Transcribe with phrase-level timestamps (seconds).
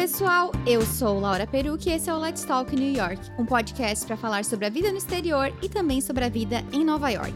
[0.00, 0.50] Pessoal!
[0.66, 4.16] Eu sou Laura Peruque e esse é o Let's Talk New York, um podcast para
[4.16, 7.34] falar sobre a vida no exterior e também sobre a vida em Nova York.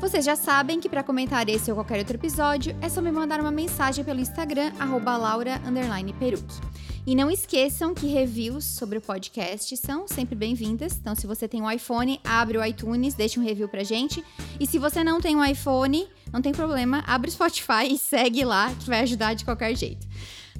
[0.00, 3.38] Vocês já sabem que para comentar esse ou qualquer outro episódio é só me mandar
[3.38, 6.54] uma mensagem pelo Instagram @laura_peruque.
[7.06, 10.96] E não esqueçam que reviews sobre o podcast são sempre bem-vindas.
[10.96, 14.24] Então, se você tem um iPhone, abre o iTunes, deixa um review pra gente.
[14.58, 18.42] E se você não tem um iPhone, não tem problema, abre o Spotify e segue
[18.42, 20.06] lá, que vai ajudar de qualquer jeito.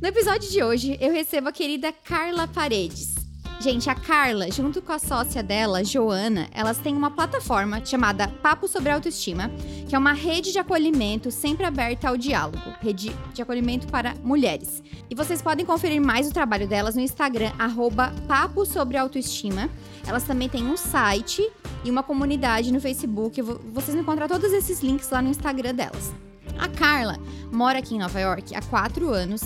[0.00, 3.14] No episódio de hoje, eu recebo a querida Carla Paredes.
[3.58, 8.68] Gente, a Carla, junto com a sócia dela, Joana, elas têm uma plataforma chamada Papo
[8.68, 9.50] sobre Autoestima,
[9.88, 14.82] que é uma rede de acolhimento sempre aberta ao diálogo, rede de acolhimento para mulheres.
[15.08, 19.70] E vocês podem conferir mais o trabalho delas no Instagram, arroba Papo sobre Autoestima.
[20.06, 21.50] Elas também têm um site
[21.82, 23.40] e uma comunidade no Facebook.
[23.40, 26.12] Vocês vão encontrar todos esses links lá no Instagram delas.
[26.58, 27.18] A Carla
[27.52, 29.42] mora aqui em Nova York há quatro anos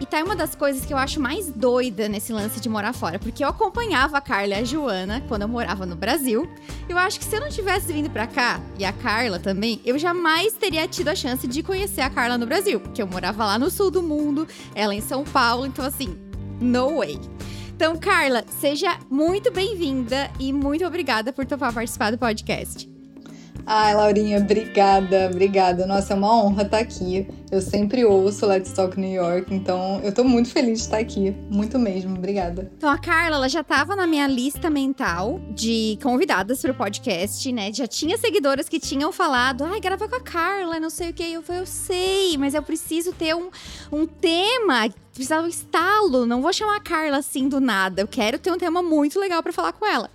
[0.00, 3.18] e tá uma das coisas que eu acho mais doida nesse lance de morar fora,
[3.18, 6.48] porque eu acompanhava a Carla e a Joana quando eu morava no Brasil.
[6.88, 9.98] Eu acho que se eu não tivesse vindo para cá, e a Carla também, eu
[9.98, 13.58] jamais teria tido a chance de conhecer a Carla no Brasil, porque eu morava lá
[13.58, 16.18] no sul do mundo, ela em São Paulo, então assim,
[16.60, 17.20] no way.
[17.74, 22.99] Então, Carla, seja muito bem-vinda e muito obrigada por topar participar do podcast.
[23.66, 25.86] Ai, Laurinha, obrigada, obrigada.
[25.86, 27.28] Nossa, é uma honra estar aqui.
[27.50, 31.34] Eu sempre ouço Let's Talk New York, então eu tô muito feliz de estar aqui.
[31.50, 32.70] Muito mesmo, obrigada.
[32.76, 37.72] Então, a Carla, ela já tava na minha lista mental de convidadas pro podcast, né?
[37.72, 41.24] Já tinha seguidoras que tinham falado, ai, grava com a Carla, não sei o que.
[41.24, 43.50] Eu falei, eu sei, mas eu preciso ter um,
[43.90, 48.00] um tema precisava um estalo, não vou chamar a Carla assim do nada.
[48.00, 50.10] Eu quero ter um tema muito legal para falar com ela.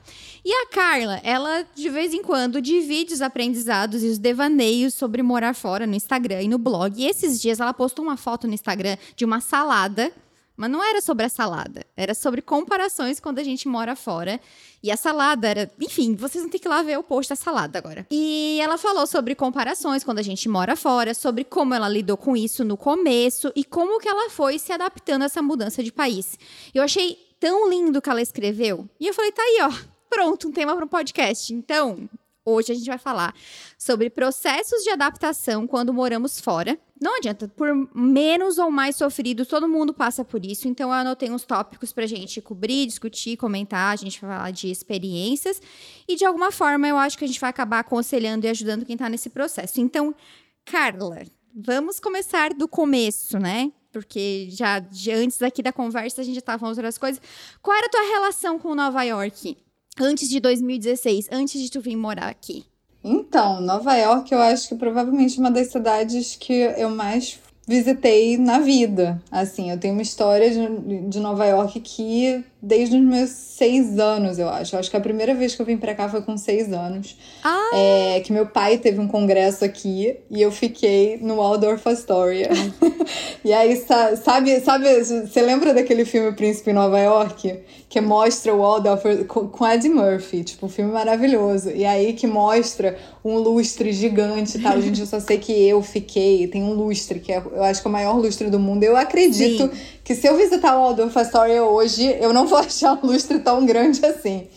[0.46, 5.24] E a Carla, ela de vez em quando divide os aprendizados e os devaneios sobre
[5.24, 7.02] morar fora no Instagram e no blog.
[7.02, 10.12] E esses dias ela postou uma foto no Instagram de uma salada.
[10.56, 14.40] Mas não era sobre a salada, era sobre comparações quando a gente mora fora.
[14.84, 15.72] E a salada era.
[15.82, 18.06] Enfim, vocês vão ter que ir lá ver o post da salada agora.
[18.12, 22.38] E ela falou sobre comparações quando a gente mora fora, sobre como ela lidou com
[22.38, 26.38] isso no começo e como que ela foi se adaptando a essa mudança de país.
[26.74, 28.88] Eu achei tão lindo que ela escreveu.
[29.00, 31.54] E eu falei, tá aí, ó pronto, um tema para um podcast.
[31.54, 32.10] Então,
[32.46, 33.36] hoje a gente vai falar
[33.78, 36.80] sobre processos de adaptação quando moramos fora.
[37.02, 40.70] Não adianta, por menos ou mais sofrido, todo mundo passa por isso.
[40.70, 43.92] Então, eu anotei uns tópicos pra gente cobrir, discutir, comentar.
[43.92, 45.62] A gente vai falar de experiências.
[46.08, 48.96] E, de alguma forma, eu acho que a gente vai acabar aconselhando e ajudando quem
[48.96, 49.82] tá nesse processo.
[49.82, 50.16] Então,
[50.64, 53.70] Carla, vamos começar do começo, né?
[53.92, 57.22] Porque já, já antes aqui da conversa a gente já tava falando outras coisas.
[57.62, 59.58] Qual era a tua relação com Nova York?
[60.00, 62.66] Antes de 2016, antes de tu vir morar aqui?
[63.04, 68.60] Então, Nova York eu acho que provavelmente uma das cidades que eu mais visitei na
[68.60, 69.22] vida.
[69.32, 74.40] Assim, eu tenho uma história de, de Nova York que desde os meus seis anos,
[74.40, 74.76] eu acho.
[74.76, 77.16] Eu acho que a primeira vez que eu vim pra cá foi com seis anos.
[77.44, 77.72] Ah.
[77.76, 82.50] É, que meu pai teve um congresso aqui e eu fiquei no Waldorf Astoria.
[83.46, 87.60] e aí, sabe, sabe, você lembra daquele filme Príncipe em Nova York?
[87.88, 91.70] Que mostra o Waldorf com Eddie Murphy, tipo, um filme maravilhoso.
[91.70, 94.82] E aí que mostra um lustre gigante e tal.
[94.82, 96.48] Gente, eu só sei que eu fiquei.
[96.48, 98.84] Tem um lustre, que é, eu acho que é o maior lustre do mundo.
[98.84, 99.80] Eu acredito Sim.
[100.06, 103.66] Que se eu visitar o Waldorf Astoria hoje, eu não vou achar um lustre tão
[103.66, 104.48] grande assim.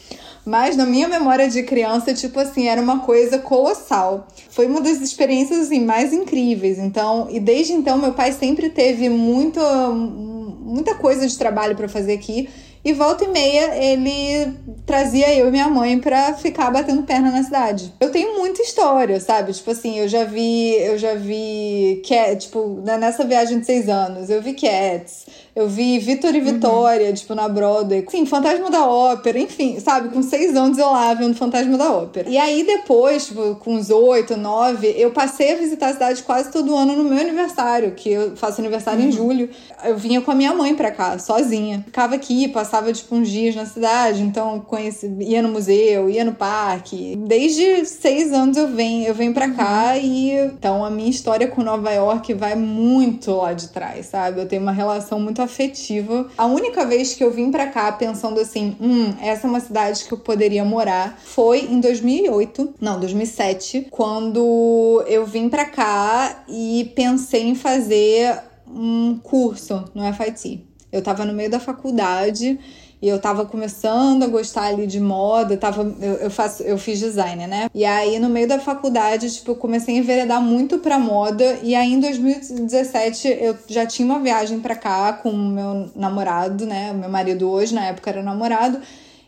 [0.45, 4.29] Mas na minha memória de criança, tipo assim, era uma coisa colossal.
[4.51, 6.79] Foi uma das experiências assim, mais incríveis.
[6.79, 12.13] Então, e desde então meu pai sempre teve muito, muita coisa de trabalho para fazer
[12.13, 12.49] aqui.
[12.85, 14.55] E volta e meia ele
[14.87, 17.93] trazia eu e minha mãe pra ficar batendo perna na cidade.
[18.01, 19.53] Eu tenho muita história, sabe?
[19.53, 24.31] Tipo assim, eu já vi, eu já vi, Cat, tipo, nessa viagem de seis anos,
[24.31, 25.27] eu vi Cats,
[25.59, 27.15] eu vi Vitor e Vitória, uhum.
[27.15, 28.07] tipo, na Broadway.
[28.09, 30.11] Sim, Fantasma da Ópera, enfim, sabe?
[30.11, 32.29] Com seis anos eu lá vendo Fantasma da Ópera.
[32.29, 36.53] E aí depois, tipo, com uns oito, nove, eu passei a visitar a cidade quase
[36.53, 39.09] todo ano no meu aniversário, que eu faço aniversário uhum.
[39.09, 39.51] em julho.
[39.85, 41.83] Eu vinha com a minha mãe pra cá, sozinha.
[41.85, 46.35] Ficava aqui, passava, tipo, uns dias na cidade, então conheci, ia no museu, ia no
[46.35, 47.17] parque.
[47.27, 50.01] Desde seis anos eu venho, eu venho pra cá uhum.
[50.01, 50.39] e...
[50.59, 54.41] Então a minha história com Nova York vai muito lá de trás, sabe?
[54.41, 56.31] Eu tenho uma relação muito afetiva.
[56.37, 60.05] A única vez que eu vim para cá pensando assim, hum, essa é uma cidade
[60.05, 66.93] que eu poderia morar, foi em 2008, não, 2007, quando eu vim para cá e
[66.95, 70.65] pensei em fazer um curso no FIT.
[70.91, 72.59] Eu tava no meio da faculdade
[73.01, 76.99] E eu tava começando a gostar ali de moda, tava, eu, eu, faço, eu fiz
[76.99, 77.71] design, né?
[77.73, 81.59] E aí, no meio da faculdade, tipo, eu comecei a enveredar muito pra moda.
[81.63, 86.67] E aí, em 2017, eu já tinha uma viagem pra cá com o meu namorado,
[86.67, 86.93] né?
[86.93, 88.81] Meu marido hoje, na época, era namorado.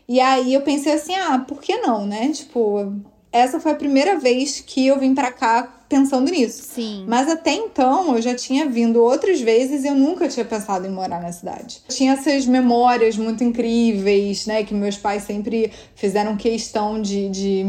[0.07, 2.29] E aí eu pensei assim, ah, por que não, né?
[2.33, 2.93] Tipo,
[3.31, 6.63] essa foi a primeira vez que eu vim para cá pensando nisso.
[6.73, 7.03] Sim.
[7.05, 10.89] Mas até então eu já tinha vindo outras vezes e eu nunca tinha pensado em
[10.89, 11.81] morar na cidade.
[11.89, 14.63] Tinha essas memórias muito incríveis, né?
[14.63, 17.65] Que meus pais sempre fizeram questão de, de,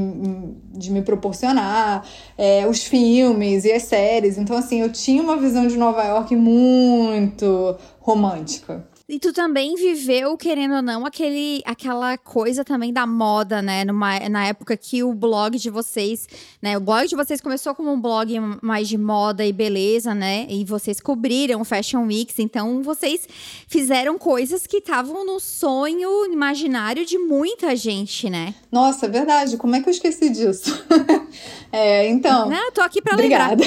[0.73, 2.07] de me proporcionar,
[2.39, 4.39] é, os filmes e as séries.
[4.39, 8.87] Então, assim, eu tinha uma visão de Nova York muito romântica.
[9.13, 13.85] E tu também viveu, querendo ou não, aquele, aquela coisa também da moda, né?
[13.85, 16.27] Numa, na época que o blog de vocês,
[16.63, 16.79] né?
[16.79, 20.47] O blog de vocês começou como um blog mais de moda e beleza, né?
[20.49, 23.29] E vocês cobriram Fashion Weeks, então vocês
[23.69, 28.55] fizeram coisas que estavam no sonho imaginário de muita gente, né?
[28.73, 29.59] Nossa, é verdade.
[29.59, 30.87] Como é que eu esqueci disso?
[31.71, 32.49] é, então.
[32.49, 33.63] Não, tô aqui pra obrigada.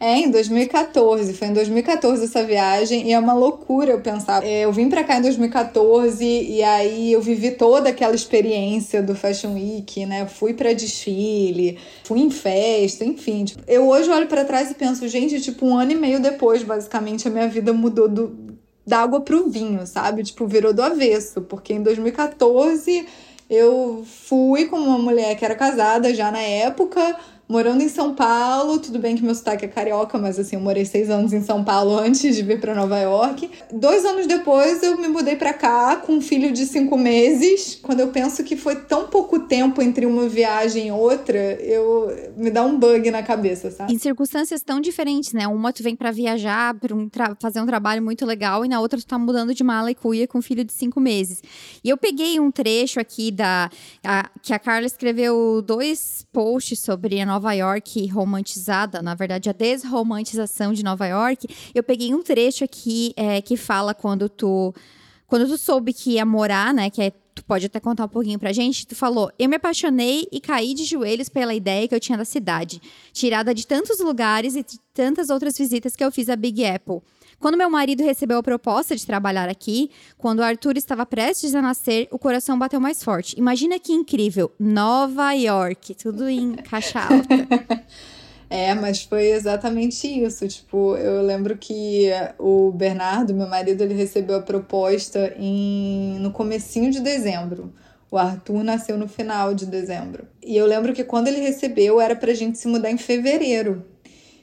[0.00, 1.32] É, em 2014.
[1.34, 4.44] Foi em 2014 essa viagem e é uma loucura eu pensar.
[4.44, 9.14] É, eu vim pra cá em 2014 e aí eu vivi toda aquela experiência do
[9.14, 10.26] Fashion Week, né?
[10.26, 13.44] Fui pra desfile, fui em festa, enfim.
[13.44, 16.62] Tipo, eu hoje olho para trás e penso, gente, tipo, um ano e meio depois,
[16.62, 18.56] basicamente, a minha vida mudou do,
[18.86, 20.22] da água pro vinho, sabe?
[20.22, 21.42] Tipo, virou do avesso.
[21.42, 23.04] Porque em 2014
[23.50, 27.16] eu fui com uma mulher que era casada já na época
[27.48, 30.84] morando em São Paulo, tudo bem que meu sotaque é carioca, mas assim, eu morei
[30.84, 33.50] seis anos em São Paulo antes de vir para Nova York.
[33.72, 37.78] Dois anos depois, eu me mudei para cá com um filho de cinco meses.
[37.82, 42.50] Quando eu penso que foi tão pouco tempo entre uma viagem e outra, eu me
[42.50, 43.94] dá um bug na cabeça, sabe?
[43.94, 45.48] Em circunstâncias tão diferentes, né?
[45.48, 47.08] Uma tu vem para viajar, para um
[47.40, 50.28] fazer um trabalho muito legal, e na outra tu tá mudando de mala e cuia
[50.28, 51.42] com um filho de cinco meses.
[51.82, 53.70] E eu peguei um trecho aqui da
[54.04, 59.48] a, que a Carla escreveu dois posts sobre a Nova Nova York romantizada, na verdade,
[59.48, 64.74] a desromantização de Nova York, eu peguei um trecho aqui é, que fala quando tu.
[65.28, 66.90] Quando tu soube que ia morar, né?
[66.90, 70.26] Que é tu pode até contar um pouquinho pra gente, tu falou: "Eu me apaixonei
[70.32, 72.82] e caí de joelhos pela ideia que eu tinha da cidade,
[73.12, 77.00] tirada de tantos lugares e de tantas outras visitas que eu fiz a Big Apple.
[77.40, 81.62] Quando meu marido recebeu a proposta de trabalhar aqui, quando o Arthur estava prestes a
[81.62, 83.38] nascer, o coração bateu mais forte.
[83.38, 84.52] Imagina que incrível!
[84.58, 87.78] Nova York, tudo em caixa alta.
[88.50, 90.48] É, mas foi exatamente isso.
[90.48, 92.08] Tipo, eu lembro que
[92.38, 97.72] o Bernardo, meu marido, ele recebeu a proposta em no comecinho de dezembro.
[98.10, 100.26] O Arthur nasceu no final de dezembro.
[100.42, 103.84] E eu lembro que quando ele recebeu, era pra gente se mudar em fevereiro.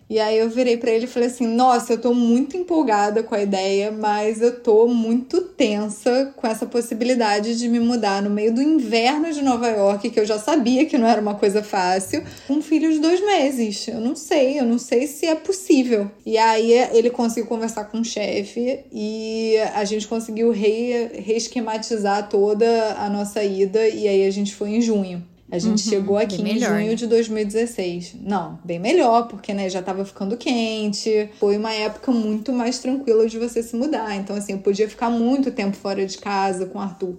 [0.08, 3.34] E aí eu virei para ele e falei assim: "Nossa, eu tô muito empolgada com
[3.34, 8.54] a ideia, mas eu tô muito tensa com essa possibilidade de me mudar no meio
[8.54, 12.24] do inverno de Nova York, que eu já sabia que não era uma coisa fácil,
[12.48, 13.88] com um filho de dois meses.
[13.88, 16.10] Eu não sei, eu não sei se é possível".
[16.26, 22.94] E aí ele conseguiu conversar com o chefe e a gente conseguiu re reesquematizar toda
[23.00, 25.24] a nossa ida e aí a gente foi em junho.
[25.52, 26.96] A gente uhum, chegou aqui em melhor, junho né?
[26.96, 28.16] de 2016.
[28.22, 31.30] Não, bem melhor, porque né, já tava ficando quente.
[31.40, 34.16] Foi uma época muito mais tranquila de você se mudar.
[34.16, 37.16] Então, assim, eu podia ficar muito tempo fora de casa com o Arthur.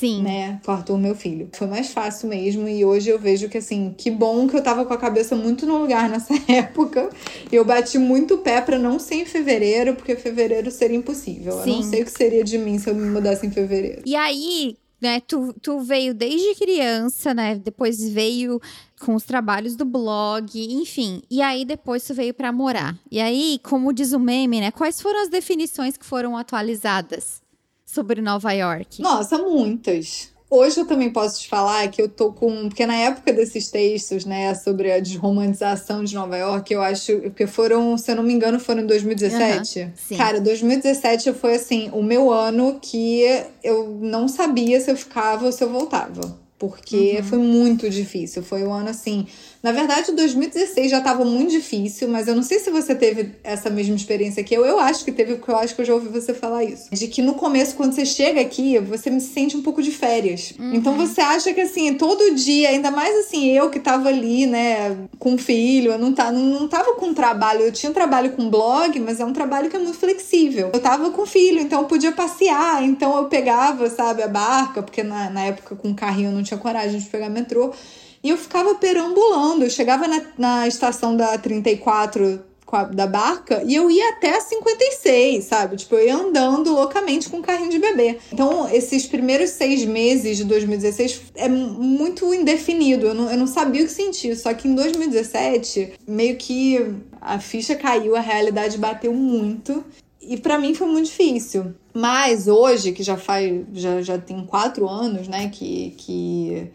[0.00, 0.22] Sim.
[0.22, 0.58] Né?
[0.64, 1.48] Com o Arthur, meu filho.
[1.52, 2.66] Foi mais fácil mesmo.
[2.66, 5.64] E hoje eu vejo que, assim, que bom que eu tava com a cabeça muito
[5.64, 7.08] no lugar nessa época.
[7.52, 11.52] Eu bati muito o pé para não ser em fevereiro, porque fevereiro seria impossível.
[11.62, 11.70] Sim.
[11.70, 14.02] Eu não sei o que seria de mim se eu me mudasse em fevereiro.
[14.06, 15.20] E aí, né?
[15.20, 17.56] Tu, tu veio desde criança, né?
[17.56, 18.60] Depois veio
[19.00, 21.22] com os trabalhos do blog, enfim.
[21.30, 22.96] E aí depois tu veio para morar.
[23.10, 24.70] E aí, como diz o meme, né?
[24.70, 27.42] Quais foram as definições que foram atualizadas
[27.84, 29.00] sobre Nova York?
[29.00, 30.30] Nossa, muitas.
[30.50, 32.68] Hoje eu também posso te falar que eu tô com.
[32.68, 37.18] Porque na época desses textos, né, sobre a desromantização de Nova York, eu acho.
[37.20, 39.92] Porque foram, se eu não me engano, foram em 2017.
[40.10, 43.22] Uhum, Cara, 2017 foi assim, o meu ano que
[43.62, 46.36] eu não sabia se eu ficava ou se eu voltava.
[46.58, 47.24] Porque uhum.
[47.24, 48.42] foi muito difícil.
[48.42, 49.28] Foi um ano assim
[49.62, 53.68] na verdade, 2016 já estava muito difícil, mas eu não sei se você teve essa
[53.68, 54.64] mesma experiência que eu.
[54.64, 56.88] Eu acho que teve, porque eu acho que eu já ouvi você falar isso.
[56.90, 60.54] De que no começo, quando você chega aqui, você me sente um pouco de férias.
[60.58, 60.74] Uhum.
[60.74, 64.96] Então você acha que assim, todo dia, ainda mais assim, eu que tava ali, né,
[65.18, 67.60] com filho, eu não, tá, não, não tava com trabalho.
[67.60, 70.70] Eu tinha trabalho com blog, mas é um trabalho que é muito flexível.
[70.72, 75.02] Eu tava com filho, então eu podia passear, então eu pegava, sabe, a barca, porque
[75.02, 77.74] na, na época com carrinho eu não tinha coragem de pegar metrô.
[78.22, 79.64] E eu ficava perambulando.
[79.64, 82.50] Eu chegava na, na estação da 34
[82.92, 85.76] da barca e eu ia até 56, sabe?
[85.76, 88.18] Tipo, eu ia andando loucamente com um carrinho de bebê.
[88.32, 93.08] Então, esses primeiros seis meses de 2016 é muito indefinido.
[93.08, 94.36] Eu não, eu não sabia o que sentir.
[94.36, 99.84] Só que em 2017, meio que a ficha caiu, a realidade bateu muito.
[100.22, 101.74] E para mim foi muito difícil.
[101.92, 103.64] Mas hoje, que já faz.
[103.72, 105.48] já, já tem quatro anos, né?
[105.48, 106.70] Que, que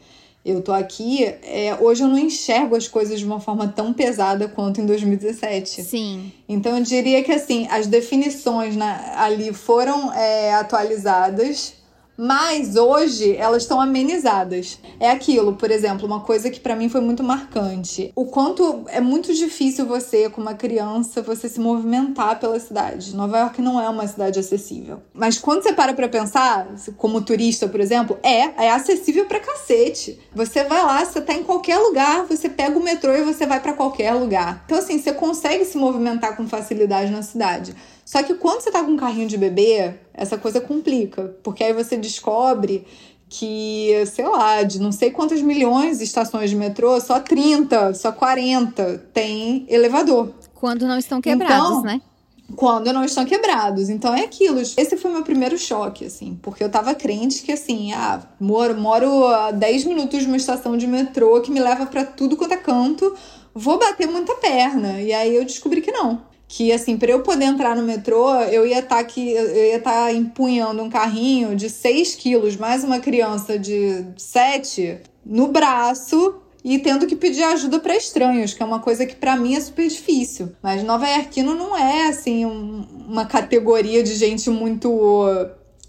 [0.45, 4.47] eu tô aqui, é, hoje eu não enxergo as coisas de uma forma tão pesada
[4.47, 5.81] quanto em 2017.
[5.81, 6.31] Sim.
[6.47, 11.73] Então eu diria que assim, as definições né, ali foram é, atualizadas
[12.17, 14.79] mas hoje elas estão amenizadas.
[15.00, 18.12] É aquilo, por exemplo, uma coisa que para mim foi muito marcante.
[18.15, 23.15] O quanto é muito difícil você, como uma criança, você se movimentar pela cidade.
[23.15, 25.01] Nova York não é uma cidade acessível.
[25.13, 26.67] Mas quando você para pra pensar,
[26.98, 30.19] como turista, por exemplo, é, é acessível pra cacete.
[30.34, 33.60] Você vai lá, você tá em qualquer lugar, você pega o metrô e você vai
[33.60, 34.63] para qualquer lugar.
[34.65, 37.75] Então assim, você consegue se movimentar com facilidade na cidade.
[38.05, 41.74] Só que quando você tá com um carrinho de bebê, essa coisa complica, porque aí
[41.74, 42.85] você descobre
[43.27, 48.12] que, sei lá, de não sei quantas milhões de estações de metrô, só 30, só
[48.12, 50.31] 40 tem elevador.
[50.53, 52.01] Quando não estão quebrados, então, né?
[52.55, 53.89] Quando não estão quebrados.
[53.89, 54.59] Então é aquilo.
[54.59, 59.25] Esse foi meu primeiro choque, assim, porque eu tava crente que, assim, ah, moro, moro
[59.25, 62.57] a 10 minutos de uma estação de metrô que me leva para tudo quanto é
[62.57, 63.15] canto,
[63.51, 65.01] vou bater muita perna.
[65.01, 68.65] E aí eu descobri que não que assim, para eu poder entrar no metrô, eu
[68.65, 72.83] ia estar tá aqui, eu ia estar tá empunhando um carrinho de 6 quilos, mais
[72.83, 78.65] uma criança de 7 no braço e tendo que pedir ajuda para estranhos, que é
[78.65, 80.51] uma coisa que para mim é super difícil.
[80.63, 84.89] Mas Nova Iorquino não é assim um, uma categoria de gente muito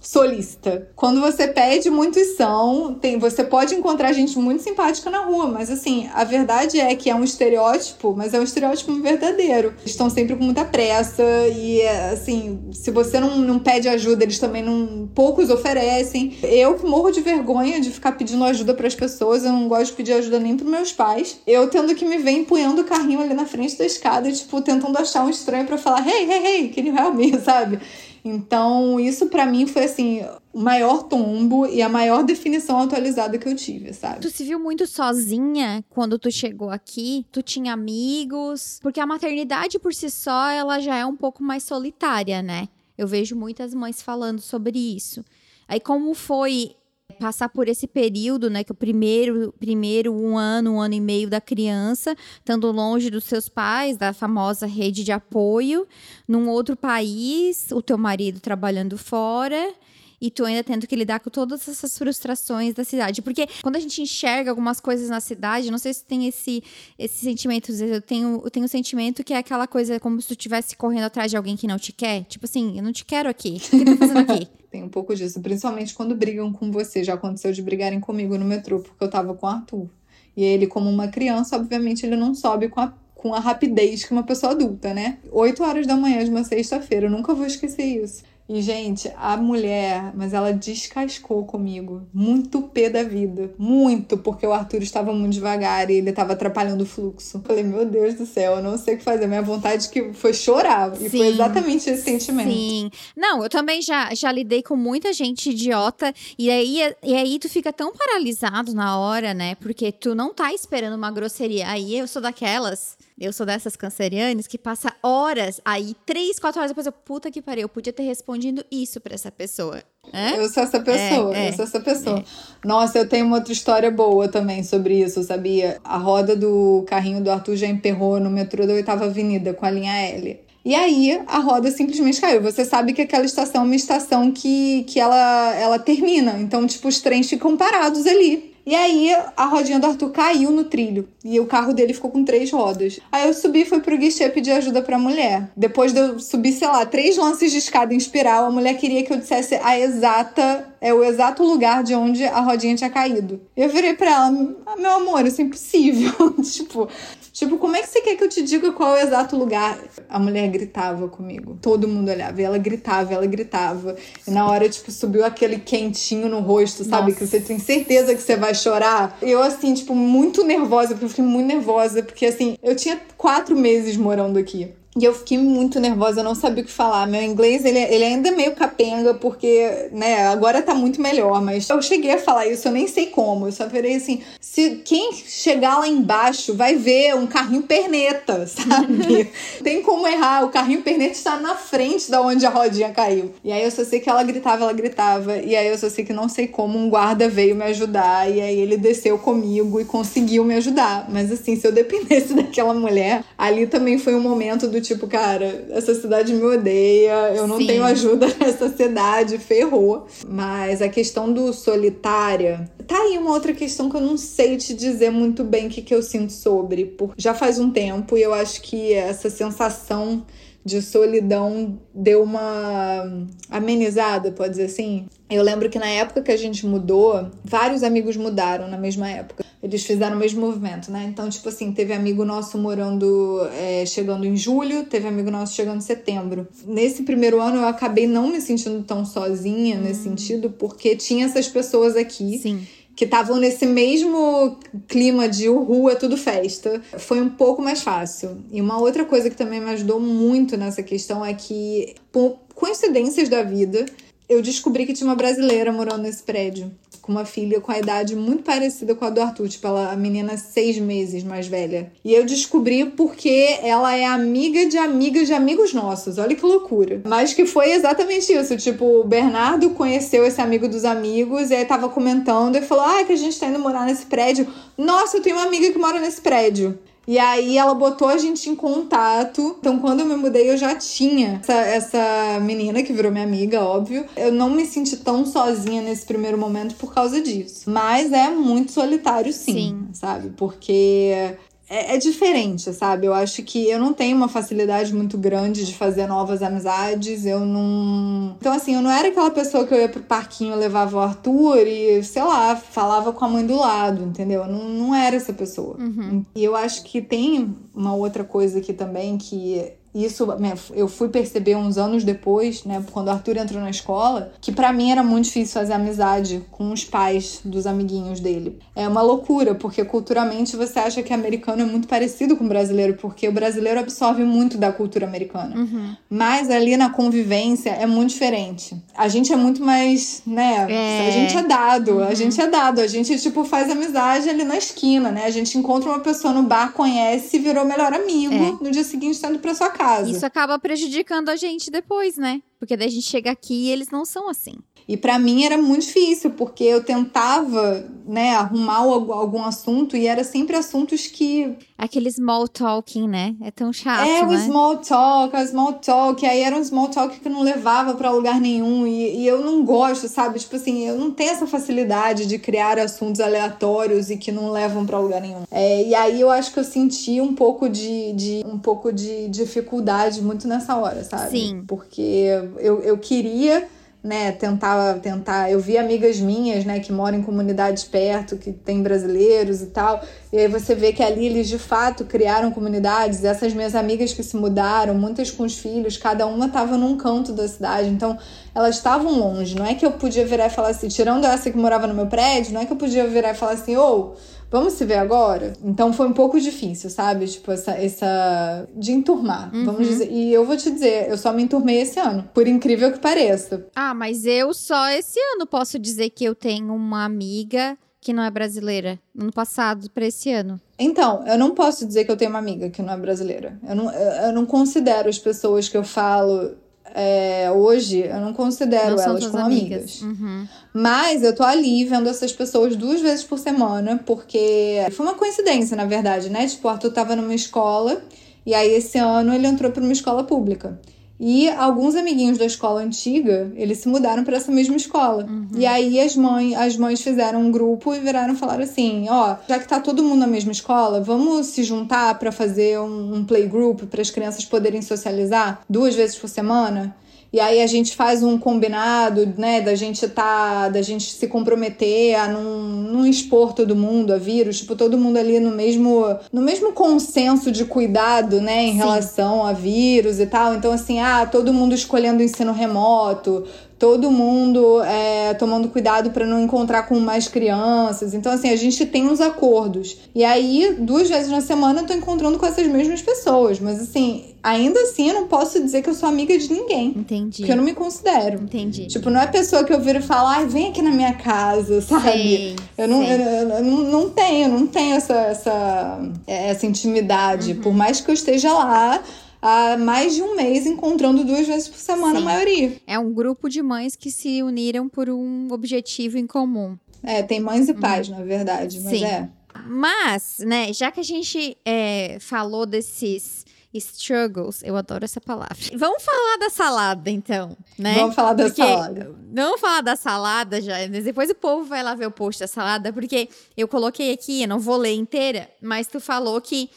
[0.06, 0.88] solista.
[0.94, 5.68] Quando você pede muitos são, tem, você pode encontrar gente muito simpática na rua, mas
[5.68, 9.74] assim, a verdade é que é um estereótipo, mas é um estereótipo verdadeiro.
[9.80, 11.82] Eles estão sempre com muita pressa e
[12.12, 16.38] assim, se você não, não pede ajuda, eles também não poucos oferecem.
[16.42, 19.86] Eu que morro de vergonha de ficar pedindo ajuda para as pessoas, eu não gosto
[19.86, 21.40] de pedir ajuda nem para meus pais.
[21.44, 24.96] Eu tendo que me ver empunhando o carrinho ali na frente da escada, tipo, tentando
[24.98, 27.80] achar um estranho para falar: "Hey, hey, hey, can you help me?", sabe?
[28.28, 30.20] Então, isso para mim foi assim,
[30.52, 34.20] o maior tombo e a maior definição atualizada que eu tive, sabe?
[34.20, 37.24] Tu se viu muito sozinha quando tu chegou aqui?
[37.30, 38.80] Tu tinha amigos?
[38.82, 42.68] Porque a maternidade por si só, ela já é um pouco mais solitária, né?
[42.98, 45.24] Eu vejo muitas mães falando sobre isso.
[45.68, 46.74] Aí como foi
[47.18, 51.28] passar por esse período, né, que o primeiro, primeiro um ano, um ano e meio
[51.28, 55.86] da criança, estando longe dos seus pais, da famosa rede de apoio,
[56.26, 59.74] num outro país, o teu marido trabalhando fora,
[60.20, 63.22] e tu ainda tendo que lidar com todas essas frustrações da cidade.
[63.22, 66.62] Porque quando a gente enxerga algumas coisas na cidade, não sei se tem esse,
[66.98, 70.32] esse sentimento, eu tenho, eu tenho um sentimento que é aquela coisa como se tu
[70.32, 72.24] estivesse correndo atrás de alguém que não te quer.
[72.24, 73.60] Tipo assim, eu não te quero aqui.
[73.72, 74.48] O que tá fazendo aqui?
[74.70, 77.02] Tem um pouco disso, principalmente quando brigam com você.
[77.02, 79.88] Já aconteceu de brigarem comigo no metrô, porque eu tava com o Arthur.
[80.36, 84.12] E ele, como uma criança, obviamente, ele não sobe com a, com a rapidez que
[84.12, 85.18] uma pessoa adulta, né?
[85.32, 88.22] Oito horas da manhã de uma sexta-feira, eu nunca vou esquecer isso.
[88.48, 92.06] E, gente, a mulher, mas ela descascou comigo.
[92.14, 93.52] Muito pé da vida.
[93.58, 97.42] Muito, porque o Arthur estava muito devagar e ele estava atrapalhando o fluxo.
[97.44, 99.26] Falei, meu Deus do céu, eu não sei o que fazer.
[99.26, 100.92] Minha vontade que foi chorar.
[100.94, 102.48] E sim, foi exatamente esse sentimento.
[102.48, 102.90] Sim.
[103.16, 106.14] Não, eu também já, já lidei com muita gente idiota.
[106.38, 109.56] E aí, e aí tu fica tão paralisado na hora, né?
[109.56, 111.68] Porque tu não tá esperando uma grosseria.
[111.68, 116.70] Aí eu sou daquelas eu sou dessas cancerianas que passa horas, aí três, quatro horas
[116.70, 119.82] depois eu, puta que pariu, eu podia ter respondido isso pra essa pessoa.
[120.12, 120.38] É?
[120.38, 122.18] Eu sou essa pessoa, é, é, eu sou essa pessoa.
[122.18, 122.24] É.
[122.66, 125.80] Nossa, eu tenho uma outra história boa também sobre isso, sabia?
[125.82, 129.70] A roda do carrinho do Arthur já emperrou no metrô da oitava avenida com a
[129.70, 130.46] linha L.
[130.64, 132.42] E aí a roda simplesmente caiu.
[132.42, 136.38] Você sabe que aquela estação é uma estação que, que ela, ela termina.
[136.40, 138.55] Então, tipo, os trens ficam parados ali.
[138.66, 142.24] E aí a rodinha do Arthur caiu no trilho e o carro dele ficou com
[142.24, 142.98] três rodas.
[143.12, 145.48] Aí eu subi e fui pro guichê pedir ajuda pra mulher.
[145.56, 149.04] Depois de eu subir, sei lá, três lances de escada em espiral, a mulher queria
[149.04, 153.40] que eu dissesse a exata, é o exato lugar de onde a rodinha tinha caído.
[153.56, 156.12] Eu virei pra ela, ah, meu amor, isso é impossível.
[156.42, 156.88] tipo,
[157.36, 159.78] Tipo, como é que você quer que eu te diga qual é o exato lugar?
[160.08, 161.58] A mulher gritava comigo.
[161.60, 162.40] Todo mundo olhava.
[162.40, 163.94] E ela gritava, ela gritava.
[164.26, 167.08] E na hora, tipo, subiu aquele quentinho no rosto, sabe?
[167.08, 167.18] Nossa.
[167.18, 169.18] Que você tem certeza que você vai chorar.
[169.20, 172.02] Eu, assim, tipo, muito nervosa, porque eu fiquei muito nervosa.
[172.02, 174.72] Porque, assim, eu tinha quatro meses morando aqui.
[174.98, 177.06] E eu fiquei muito nervosa, eu não sabia o que falar.
[177.06, 181.68] Meu inglês, ele, ele ainda é meio capenga, porque, né, agora tá muito melhor, mas
[181.68, 183.46] eu cheguei a falar isso, eu nem sei como.
[183.46, 189.30] Eu só virei assim: se quem chegar lá embaixo vai ver um carrinho perneta, sabe?
[189.62, 193.32] Tem como errar, o carrinho perneta está na frente da onde a rodinha caiu.
[193.44, 195.36] E aí eu só sei que ela gritava, ela gritava.
[195.36, 198.30] E aí eu só sei que não sei como um guarda veio me ajudar.
[198.30, 201.06] E aí ele desceu comigo e conseguiu me ajudar.
[201.10, 205.66] Mas assim, se eu dependesse daquela mulher, ali também foi um momento do tipo, cara,
[205.70, 207.66] essa cidade me odeia, eu não Sim.
[207.66, 210.06] tenho ajuda nessa cidade, ferrou.
[210.26, 214.74] Mas a questão do solitária, tá aí uma outra questão que eu não sei te
[214.74, 216.84] dizer muito bem o que, que eu sinto sobre.
[216.84, 220.24] Porque já faz um tempo e eu acho que essa sensação
[220.66, 225.06] de solidão deu uma amenizada, pode dizer assim.
[225.30, 229.44] Eu lembro que na época que a gente mudou, vários amigos mudaram na mesma época.
[229.62, 231.06] Eles fizeram o mesmo movimento, né?
[231.08, 235.78] Então, tipo assim, teve amigo nosso morando, é, chegando em julho, teve amigo nosso chegando
[235.78, 236.48] em setembro.
[236.66, 240.16] Nesse primeiro ano, eu acabei não me sentindo tão sozinha nesse hum.
[240.16, 242.38] sentido, porque tinha essas pessoas aqui.
[242.38, 247.82] Sim que estavam nesse mesmo clima de uhul, é tudo festa, foi um pouco mais
[247.82, 248.38] fácil.
[248.50, 253.28] E uma outra coisa que também me ajudou muito nessa questão é que, por coincidências
[253.28, 253.84] da vida,
[254.26, 256.72] eu descobri que tinha uma brasileira morando nesse prédio
[257.06, 259.96] com uma filha com a idade muito parecida com a do Arthur, tipo, ela, a
[259.96, 261.92] menina seis meses mais velha.
[262.04, 266.18] E eu descobri porque ela é amiga de amigas de amigos nossos.
[266.18, 267.00] Olha que loucura.
[267.06, 268.56] Mas que foi exatamente isso.
[268.56, 273.04] Tipo, o Bernardo conheceu esse amigo dos amigos e aí tava comentando e falou: Ah,
[273.04, 274.48] que a gente tá indo morar nesse prédio.
[274.76, 276.76] Nossa, eu tenho uma amiga que mora nesse prédio.
[277.06, 279.56] E aí ela botou a gente em contato.
[279.60, 283.62] Então, quando eu me mudei, eu já tinha essa, essa menina que virou minha amiga,
[283.62, 284.04] óbvio.
[284.16, 287.70] Eu não me senti tão sozinha nesse primeiro momento por causa disso.
[287.70, 289.88] Mas é muito solitário, sim, sim.
[289.92, 290.30] sabe?
[290.36, 291.36] Porque
[291.68, 293.06] é, é, diferente, sabe?
[293.06, 297.26] Eu acho que eu não tenho uma facilidade muito grande de fazer novas amizades.
[297.26, 298.36] Eu não.
[298.38, 301.66] Então, assim, eu não era aquela pessoa que eu ia pro parquinho, levava o Arthur
[301.66, 304.42] e, sei lá, falava com a mãe do lado, entendeu?
[304.42, 305.76] Eu não, não era essa pessoa.
[305.78, 306.24] Uhum.
[306.34, 309.72] E eu acho que tem uma outra coisa aqui também que
[310.04, 310.26] isso
[310.74, 314.72] eu fui perceber uns anos depois, né, quando o Arthur entrou na escola, que para
[314.72, 318.58] mim era muito difícil fazer amizade com os pais dos amiguinhos dele.
[318.74, 322.94] É uma loucura, porque culturalmente você acha que americano é muito parecido com o brasileiro,
[322.94, 325.56] porque o brasileiro absorve muito da cultura americana.
[325.56, 325.96] Uhum.
[326.10, 328.76] Mas ali na convivência é muito diferente.
[328.94, 331.08] A gente é muito mais, né, é.
[331.08, 332.04] a gente é dado, uhum.
[332.04, 335.24] a gente é dado, a gente tipo faz amizade ali na esquina, né?
[335.24, 338.64] A gente encontra uma pessoa no bar, conhece e virou melhor amigo, é.
[338.64, 340.10] no dia seguinte tá indo para sua casa casa.
[340.10, 342.42] Isso acaba prejudicando a gente depois, né?
[342.58, 344.54] Porque daí a gente chega aqui e eles não são assim.
[344.88, 350.22] E para mim era muito difícil, porque eu tentava, né, arrumar algum assunto e era
[350.22, 351.56] sempre assuntos que.
[351.76, 353.34] Aquele small talking, né?
[353.42, 354.06] É tão chato.
[354.06, 354.38] É, o né?
[354.44, 356.24] small talk, o small talk.
[356.24, 358.86] Aí era um small talk que não levava para lugar nenhum.
[358.86, 360.38] E, e, eu não gosto, sabe?
[360.38, 364.86] Tipo assim, eu não tenho essa facilidade de criar assuntos aleatórios e que não levam
[364.86, 365.42] para lugar nenhum.
[365.50, 369.28] É, e aí eu acho que eu senti um pouco de, de, um pouco de
[369.28, 371.30] dificuldade muito nessa hora, sabe?
[371.30, 371.64] Sim.
[371.66, 373.68] Porque eu, eu queria
[374.02, 375.50] né, tentar, tentar.
[375.50, 380.00] Eu vi amigas minhas, né, que moram em comunidades perto, que tem brasileiros e tal.
[380.32, 383.24] E aí você vê que ali eles de fato criaram comunidades.
[383.24, 387.32] Essas minhas amigas que se mudaram, muitas com os filhos, cada uma estava num canto
[387.32, 387.88] da cidade.
[387.88, 388.16] Então,
[388.54, 389.56] elas estavam longe.
[389.56, 392.06] Não é que eu podia virar e falar assim, tirando essa que morava no meu
[392.06, 394.98] prédio, não é que eu podia virar e falar assim, ou oh, vamos se ver
[394.98, 395.52] agora?
[395.62, 397.26] Então foi um pouco difícil, sabe?
[397.26, 397.72] Tipo, essa.
[397.72, 399.64] essa de enturmar, uhum.
[399.64, 400.10] vamos dizer.
[400.10, 403.66] E eu vou te dizer, eu só me enturmei esse ano, por incrível que pareça.
[403.74, 408.22] Ah, mas eu só esse ano posso dizer que eu tenho uma amiga que não
[408.22, 410.60] é brasileira, ano passado para esse ano.
[410.78, 413.58] Então, eu não posso dizer que eu tenho uma amiga que não é brasileira.
[413.68, 416.54] Eu não, eu não considero as pessoas que eu falo
[416.98, 420.00] é, hoje, eu não considero não elas como amigas.
[420.00, 420.00] amigas.
[420.00, 420.48] Uhum.
[420.72, 425.76] Mas eu tô ali vendo essas pessoas duas vezes por semana, porque foi uma coincidência,
[425.76, 426.46] na verdade, né?
[426.46, 428.00] Tipo, o Arthur tava numa escola
[428.46, 430.80] e aí esse ano ele entrou para uma escola pública.
[431.18, 435.24] E alguns amiguinhos da escola antiga, eles se mudaram para essa mesma escola.
[435.24, 435.48] Uhum.
[435.56, 439.36] E aí as mães, as mães fizeram um grupo e viraram e falaram assim: ó,
[439.48, 443.24] já que tá todo mundo na mesma escola, vamos se juntar para fazer um, um
[443.24, 446.94] playgroup para as crianças poderem socializar duas vezes por semana?
[447.36, 452.18] E aí a gente faz um combinado, né, da gente tá, da gente se comprometer
[452.18, 456.40] a não, não expor todo mundo a vírus, tipo, todo mundo ali no mesmo, no
[456.40, 458.78] mesmo consenso de cuidado, né, em Sim.
[458.78, 460.54] relação a vírus e tal.
[460.54, 463.44] Então, assim, ah, todo mundo escolhendo o ensino remoto,
[463.78, 468.14] todo mundo é, tomando cuidado para não encontrar com mais crianças.
[468.14, 469.98] Então, assim, a gente tem uns acordos.
[470.14, 473.60] E aí, duas vezes na semana, eu tô encontrando com essas mesmas pessoas.
[473.60, 476.94] Mas, assim, ainda assim eu não posso dizer que eu sou amiga de ninguém.
[476.96, 477.38] Entendi.
[477.38, 478.44] Porque eu não me considero.
[478.44, 478.86] Entendi.
[478.86, 481.80] Tipo, não é pessoa que eu viro e falo, ai, vem aqui na minha casa,
[481.82, 482.04] sabe?
[482.12, 483.14] Sei, eu não, sei.
[483.14, 487.54] eu, eu não, tenho, não tenho essa, essa, essa intimidade.
[487.54, 487.60] Uhum.
[487.60, 489.02] Por mais que eu esteja lá
[489.42, 492.22] há mais de um mês encontrando duas vezes por semana Sim.
[492.22, 492.76] a maioria.
[492.86, 496.76] É um grupo de mães que se uniram por um objetivo em comum.
[497.02, 498.98] É, tem mães e pais, na verdade, mas Uhum.
[498.98, 499.04] Sim.
[499.04, 499.28] é.
[499.68, 505.56] Mas, né, já que a gente é, falou desses struggles, eu adoro essa palavra.
[505.76, 507.94] Vamos falar da salada, então, né?
[507.94, 509.14] Vamos falar da Porque- salada.
[509.32, 512.46] Vamos falar da salada já, mas depois o povo vai lá ver o post da
[512.46, 516.70] salada, porque eu coloquei aqui, eu não vou ler inteira, mas tu falou que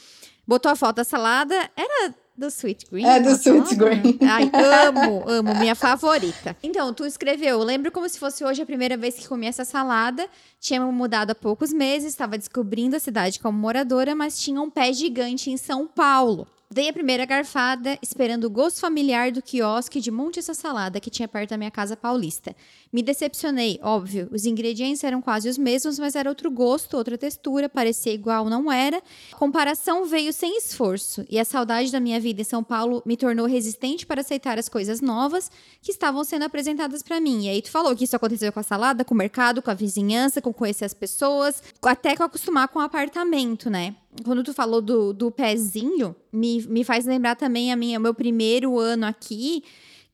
[0.45, 3.05] botou a foto da salada, era do Sweet Green?
[3.05, 3.75] É, do a Sweet salada?
[3.75, 4.19] Green.
[4.29, 4.49] Ai,
[4.87, 6.55] amo, amo, minha favorita.
[6.63, 9.63] Então, tu escreveu, eu lembro como se fosse hoje a primeira vez que comi essa
[9.65, 10.27] salada,
[10.59, 14.91] tinha mudado há poucos meses, estava descobrindo a cidade como moradora, mas tinha um pé
[14.93, 16.47] gigante em São Paulo.
[16.71, 21.09] Dei a primeira garfada, esperando o gosto familiar do quiosque de monte essa salada que
[21.09, 22.55] tinha perto da minha casa paulista.
[22.93, 24.29] Me decepcionei, óbvio.
[24.31, 28.71] Os ingredientes eram quase os mesmos, mas era outro gosto, outra textura, parecia igual, não
[28.71, 29.01] era.
[29.31, 33.17] A comparação veio sem esforço, e a saudade da minha vida em São Paulo me
[33.17, 35.49] tornou resistente para aceitar as coisas novas
[35.81, 37.45] que estavam sendo apresentadas para mim.
[37.45, 39.73] E aí tu falou que isso aconteceu com a salada, com o mercado, com a
[39.73, 43.95] vizinhança, com conhecer as pessoas, até com acostumar com o apartamento, né?
[44.23, 48.13] Quando tu falou do, do pezinho, me, me faz lembrar também a minha, o meu
[48.13, 49.63] primeiro ano aqui,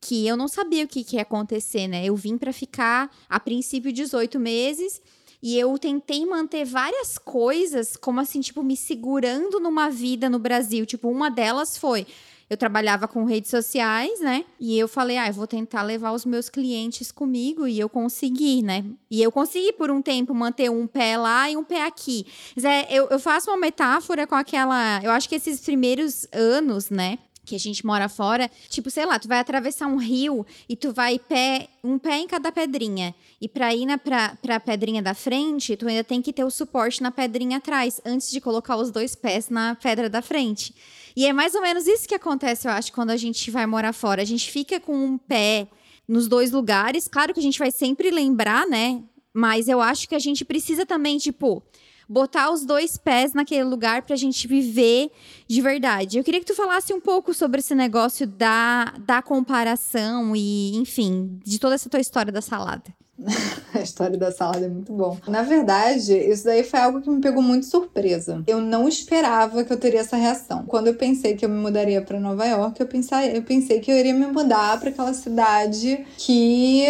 [0.01, 2.05] que eu não sabia o que, que ia acontecer, né?
[2.05, 5.01] Eu vim para ficar, a princípio, 18 meses.
[5.41, 10.85] E eu tentei manter várias coisas, como assim, tipo, me segurando numa vida no Brasil.
[10.85, 12.05] Tipo, uma delas foi.
[12.47, 14.45] Eu trabalhava com redes sociais, né?
[14.59, 17.67] E eu falei, ah, eu vou tentar levar os meus clientes comigo.
[17.67, 18.85] E eu consegui, né?
[19.09, 22.27] E eu consegui, por um tempo, manter um pé lá e um pé aqui.
[22.59, 25.01] Zé, eu, eu faço uma metáfora com aquela.
[25.03, 27.17] Eu acho que esses primeiros anos, né?
[27.45, 30.91] que a gente mora fora, tipo, sei lá, tu vai atravessar um rio e tu
[30.91, 33.13] vai pé, um pé em cada pedrinha.
[33.39, 36.49] E pra ir na, pra, pra pedrinha da frente, tu ainda tem que ter o
[36.49, 40.73] suporte na pedrinha atrás, antes de colocar os dois pés na pedra da frente.
[41.15, 43.93] E é mais ou menos isso que acontece, eu acho, quando a gente vai morar
[43.93, 44.21] fora.
[44.21, 45.67] A gente fica com um pé
[46.07, 47.07] nos dois lugares.
[47.07, 49.01] Claro que a gente vai sempre lembrar, né?
[49.33, 51.63] Mas eu acho que a gente precisa também, tipo,
[52.07, 55.09] botar os dois pés naquele lugar pra gente viver
[55.47, 56.17] de verdade.
[56.17, 61.39] Eu queria que tu falasse um pouco sobre esse negócio da, da comparação e, enfim,
[61.43, 62.93] de toda essa tua história da salada.
[63.73, 65.17] A história da salada é muito bom.
[65.27, 68.43] Na verdade, isso daí foi algo que me pegou muito surpresa.
[68.47, 70.65] Eu não esperava que eu teria essa reação.
[70.65, 73.91] Quando eu pensei que eu me mudaria para Nova York, eu pensei, eu pensei que
[73.91, 76.83] eu iria me mudar para aquela cidade que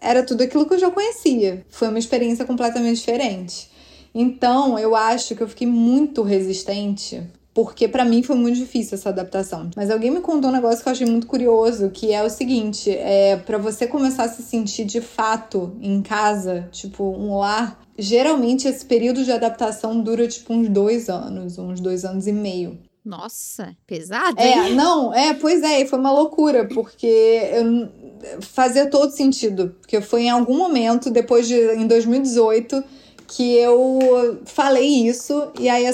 [0.00, 1.64] era tudo aquilo que eu já conhecia.
[1.68, 3.70] Foi uma experiência completamente diferente.
[4.14, 7.22] Então, eu acho que eu fiquei muito resistente
[7.54, 9.70] porque para mim foi muito difícil essa adaptação.
[9.76, 12.90] Mas alguém me contou um negócio que eu achei muito curioso, que é o seguinte,
[12.90, 18.66] é para você começar a se sentir de fato em casa, tipo um lar, geralmente
[18.66, 22.78] esse período de adaptação dura tipo uns dois anos, uns dois anos e meio.
[23.04, 24.52] Nossa, pesado, hein?
[24.52, 30.22] É, não, é, pois é, foi uma loucura, porque eu fazia todo sentido, porque foi
[30.22, 32.82] em algum momento depois de em 2018
[33.34, 35.86] que eu falei isso e aí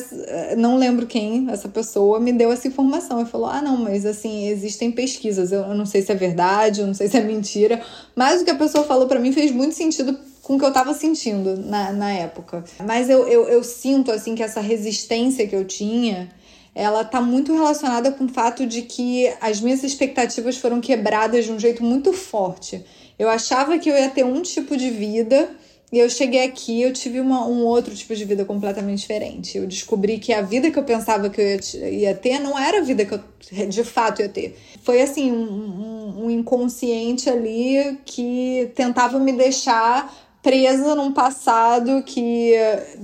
[0.57, 3.22] não lembro quem essa pessoa me deu essa informação.
[3.22, 5.53] E falou ah não mas assim existem pesquisas.
[5.53, 7.81] Eu não sei se é verdade eu não sei se é mentira.
[8.16, 10.72] Mas o que a pessoa falou para mim fez muito sentido com o que eu
[10.72, 12.64] tava sentindo na, na época.
[12.85, 16.29] Mas eu, eu, eu sinto assim que essa resistência que eu tinha
[16.74, 21.53] ela tá muito relacionada com o fato de que as minhas expectativas foram quebradas de
[21.53, 22.85] um jeito muito forte.
[23.16, 25.48] Eu achava que eu ia ter um tipo de vida
[25.90, 29.57] e eu cheguei aqui, eu tive uma, um outro tipo de vida completamente diferente.
[29.57, 32.83] Eu descobri que a vida que eu pensava que eu ia, ter não era a
[32.83, 33.20] vida que eu
[33.68, 34.59] de fato ia ter.
[34.83, 42.53] Foi assim, um, um, um inconsciente ali que tentava me deixar presa num passado que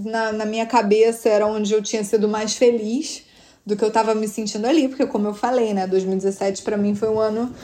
[0.05, 3.23] na, na minha cabeça era onde eu tinha sido mais feliz
[3.65, 6.95] do que eu tava me sentindo ali, porque como eu falei, né, 2017 para mim
[6.95, 7.55] foi um ano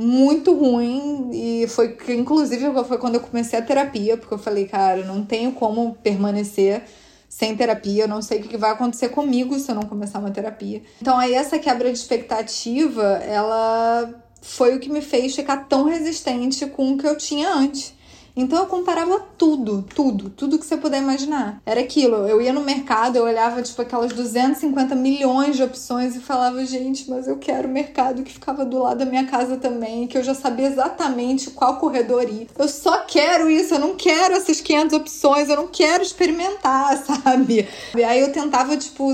[0.00, 4.64] muito ruim e foi que inclusive foi quando eu comecei a terapia, porque eu falei,
[4.64, 6.84] cara, não tenho como permanecer
[7.28, 10.30] sem terapia, eu não sei o que vai acontecer comigo se eu não começar uma
[10.30, 10.82] terapia.
[11.02, 14.08] Então aí essa quebra de expectativa, ela
[14.40, 17.92] foi o que me fez ficar tão resistente com o que eu tinha antes.
[18.38, 21.60] Então eu comparava tudo, tudo, tudo que você puder imaginar.
[21.66, 26.20] Era aquilo, eu ia no mercado, eu olhava tipo aquelas 250 milhões de opções e
[26.20, 30.06] falava, gente, mas eu quero o mercado que ficava do lado da minha casa também,
[30.06, 32.48] que eu já sabia exatamente qual corredor ir.
[32.56, 37.68] Eu só quero isso, eu não quero essas 500 opções, eu não quero experimentar, sabe?
[37.96, 39.04] E aí eu tentava tipo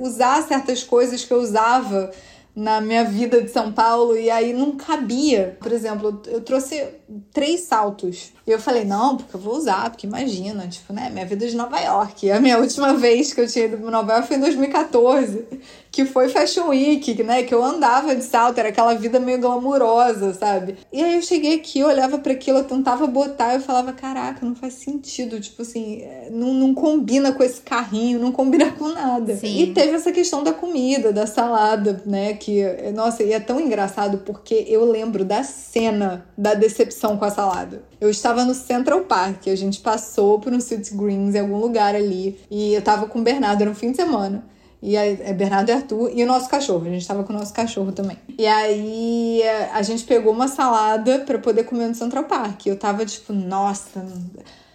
[0.00, 2.12] usar certas coisas que eu usava
[2.54, 5.56] na minha vida de São Paulo e aí não cabia.
[5.60, 6.97] Por exemplo, eu trouxe
[7.32, 8.32] três saltos.
[8.46, 11.56] E eu falei, não, porque eu vou usar, porque imagina, tipo, né, minha vida de
[11.56, 12.30] Nova York.
[12.30, 15.46] A minha última vez que eu tinha ido para Nova York foi em 2014
[15.90, 17.42] que foi Fashion Week, né?
[17.42, 20.76] Que eu andava de salto, era aquela vida meio glamurosa, sabe?
[20.92, 24.44] E aí eu cheguei aqui, eu olhava para aquilo, eu tentava botar, eu falava, caraca,
[24.44, 28.88] não faz sentido, tipo assim, é, não, não combina com esse carrinho, não combina com
[28.88, 29.36] nada.
[29.36, 29.60] Sim.
[29.60, 32.34] E teve essa questão da comida, da salada, né?
[32.34, 32.62] Que,
[32.94, 37.82] nossa, e é tão engraçado porque eu lembro da cena da decepção com a salada.
[38.00, 41.94] Eu estava no Central Park, a gente passou por um Sweet Greens em algum lugar
[41.94, 44.44] ali, e eu tava com o Bernardo, era um fim de semana.
[44.80, 46.86] E é Bernardo e Arthur e o nosso cachorro.
[46.86, 48.16] A gente tava com o nosso cachorro também.
[48.38, 52.66] E aí a gente pegou uma salada para poder comer no Central Park.
[52.66, 54.04] Eu tava tipo, nossa.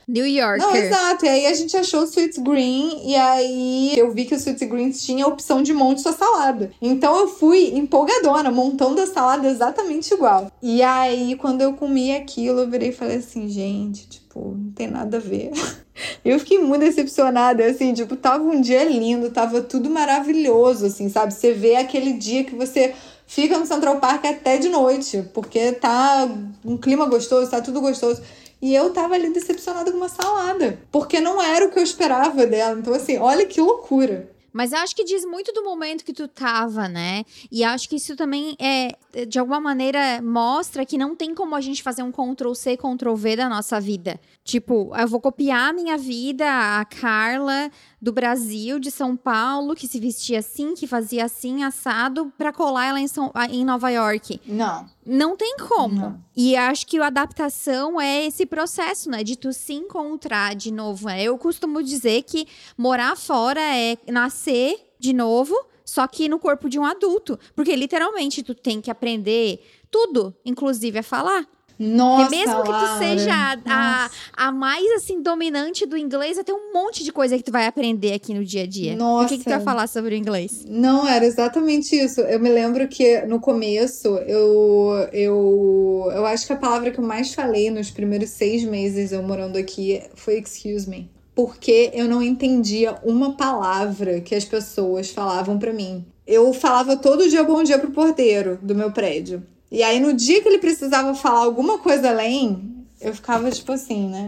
[0.07, 0.59] New York.
[0.59, 1.25] Não, exato.
[1.25, 4.65] E aí a gente achou o Sweet Green e aí eu vi que o Sweet
[4.65, 6.71] Green tinha a opção de monte sua salada.
[6.81, 10.51] Então eu fui empolgadona, montando a salada exatamente igual.
[10.61, 14.87] E aí quando eu comi aquilo, eu virei e falei assim, gente, tipo, não tem
[14.87, 15.51] nada a ver.
[16.25, 21.33] Eu fiquei muito decepcionada, assim, tipo, tava um dia lindo, tava tudo maravilhoso, assim, sabe?
[21.33, 22.95] Você vê aquele dia que você
[23.27, 26.27] fica no Central Park até de noite, porque tá
[26.63, 28.21] um clima gostoso, tá tudo gostoso.
[28.63, 32.47] E eu tava ali decepcionada com uma salada, porque não era o que eu esperava
[32.47, 32.79] dela.
[32.79, 34.31] Então, assim, olha que loucura.
[34.53, 37.25] Mas acho que diz muito do momento que tu tava, né?
[37.51, 38.95] E acho que isso também é,
[39.27, 43.15] de alguma maneira, mostra que não tem como a gente fazer um Ctrl C, Ctrl
[43.15, 44.19] V da nossa vida.
[44.43, 47.69] Tipo, eu vou copiar a minha vida, a Carla
[48.03, 52.87] do Brasil, de São Paulo, que se vestia assim, que fazia assim, assado, para colar
[52.87, 54.41] ela em, São, em Nova York.
[54.45, 54.85] Não.
[55.05, 55.95] Não tem como.
[55.95, 56.25] Não.
[56.35, 59.23] E acho que a adaptação é esse processo, né?
[59.23, 61.07] De tu se encontrar de novo.
[61.07, 61.23] Né?
[61.23, 62.45] Eu costumo dizer que
[62.77, 67.39] morar fora é nascer de novo, só que no corpo de um adulto.
[67.55, 71.47] Porque literalmente tu tem que aprender tudo, inclusive a falar.
[71.79, 76.71] Nossa, Porque mesmo que tu seja a, a, mais assim dominante do inglês, ter um
[76.73, 78.95] monte de coisa que tu vai aprender aqui no dia a dia.
[78.95, 79.25] Nossa.
[79.25, 80.65] O que, que tu vai falar sobre o inglês?
[80.67, 82.21] Não, era exatamente isso.
[82.21, 87.03] Eu me lembro que no começo eu, eu, eu acho que a palavra que eu
[87.03, 91.09] mais falei nos primeiros seis meses eu morando aqui foi excuse me.
[91.35, 96.05] Porque eu não entendia uma palavra que as pessoas falavam para mim.
[96.27, 99.43] Eu falava todo dia bom dia pro porteiro do meu prédio.
[99.73, 104.07] E aí, no dia que ele precisava falar alguma coisa além, eu ficava tipo assim,
[104.07, 104.27] né?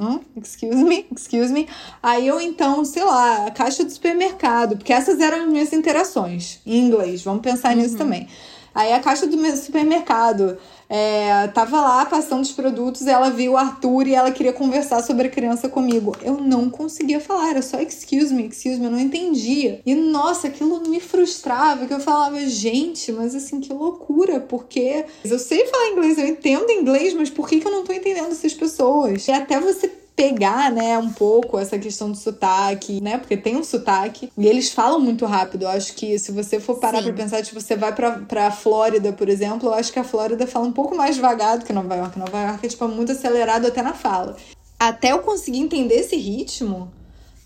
[0.00, 1.68] Hum, excuse me, excuse me.
[2.02, 6.60] Aí eu então, sei lá, a caixa do supermercado, porque essas eram as minhas interações
[6.64, 7.82] em inglês, vamos pensar uhum.
[7.82, 8.26] nisso também.
[8.74, 10.56] Aí a caixa do supermercado,
[10.90, 15.28] é, tava lá passando os produtos, ela viu o Arthur e ela queria conversar sobre
[15.28, 16.16] a criança comigo.
[16.20, 19.80] Eu não conseguia falar, era só excuse me, excuse me, eu não entendia.
[19.86, 25.38] E nossa, aquilo me frustrava, que eu falava, gente, mas assim, que loucura, porque eu
[25.38, 28.52] sei falar inglês, eu entendo inglês, mas por que, que eu não tô entendendo essas
[28.52, 29.28] pessoas?
[29.28, 33.16] E até você pegar, né, um pouco essa questão do sotaque, né?
[33.16, 35.62] Porque tem um sotaque e eles falam muito rápido.
[35.62, 37.04] Eu acho que se você for parar Sim.
[37.04, 40.46] pra pensar, tipo, você vai pra, pra Flórida, por exemplo, eu acho que a Flórida
[40.46, 42.18] fala um pouco mais devagar do que Nova York.
[42.18, 44.36] Nova York é, tipo, muito acelerado até na fala.
[44.78, 46.92] Até eu conseguir entender esse ritmo,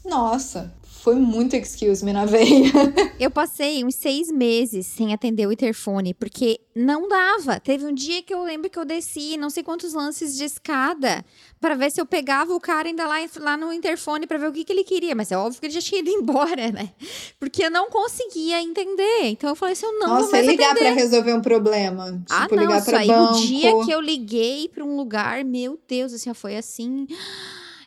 [0.04, 0.72] nossa,
[1.04, 2.72] foi muito excuse me na veia.
[3.20, 7.60] Eu passei uns seis meses sem atender o interfone, porque não dava.
[7.60, 11.22] Teve um dia que eu lembro que eu desci não sei quantos lances de escada
[11.60, 14.52] para ver se eu pegava o cara ainda lá, lá no interfone para ver o
[14.52, 15.14] que, que ele queria.
[15.14, 16.90] Mas é óbvio que ele já tinha ido embora, né?
[17.38, 19.24] Porque eu não conseguia entender.
[19.24, 22.12] Então eu falei assim, eu não Nossa, vou mais ligar para resolver um problema.
[22.12, 23.34] Tipo, ah, não, ligar pra banco.
[23.34, 27.06] O dia que eu liguei para um lugar, meu Deus, assim, foi assim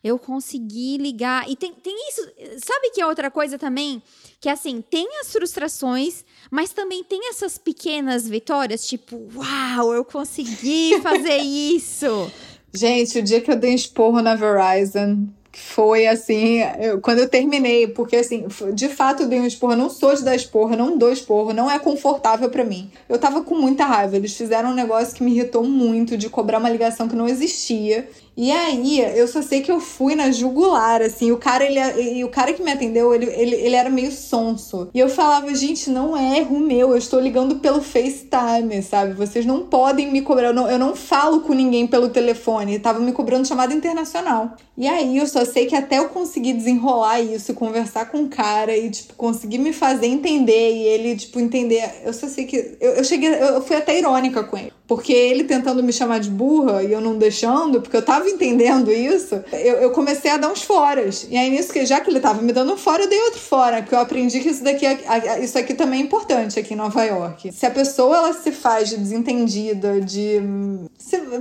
[0.03, 1.49] eu consegui ligar.
[1.49, 2.21] E tem, tem isso.
[2.63, 4.01] Sabe que é outra coisa também?
[4.39, 10.99] Que assim, tem as frustrações, mas também tem essas pequenas vitórias, tipo, uau, eu consegui
[11.01, 12.31] fazer isso.
[12.73, 17.87] Gente, o dia que eu dei esporro na Verizon, foi assim, eu, quando eu terminei,
[17.87, 20.95] porque assim, de fato eu dei um esporro, eu não sou de dar esporro, não
[20.95, 22.91] dou esporro, não é confortável para mim.
[23.09, 26.59] Eu tava com muita raiva, eles fizeram um negócio que me irritou muito de cobrar
[26.59, 28.07] uma ligação que não existia.
[28.37, 32.23] E aí, eu só sei que eu fui na jugular, assim, o cara, ele, e
[32.23, 34.89] o cara que me atendeu, ele, ele, ele era meio sonso.
[34.93, 39.13] E eu falava, gente, não é erro meu, eu estou ligando pelo FaceTime, sabe?
[39.13, 42.99] Vocês não podem me cobrar, eu não, eu não falo com ninguém pelo telefone, tava
[42.99, 44.55] me cobrando chamada internacional.
[44.77, 48.77] E aí, eu só sei que até eu conseguir desenrolar isso, conversar com o cara
[48.77, 52.91] e, tipo, conseguir me fazer entender e ele, tipo, entender, eu só sei que, eu,
[52.91, 54.71] eu cheguei, eu fui até irônica com ele.
[54.87, 58.91] Porque ele tentando me chamar de burra e eu não deixando, porque eu tava entendendo
[58.91, 61.27] isso, eu, eu comecei a dar uns foras.
[61.29, 63.39] E aí, nisso, que já que ele tava me dando um fora, eu dei outro
[63.39, 66.77] fora, porque eu aprendi que isso daqui, é, isso aqui também é importante aqui em
[66.77, 67.51] Nova York.
[67.51, 70.41] Se a pessoa ela se faz de desentendida, de.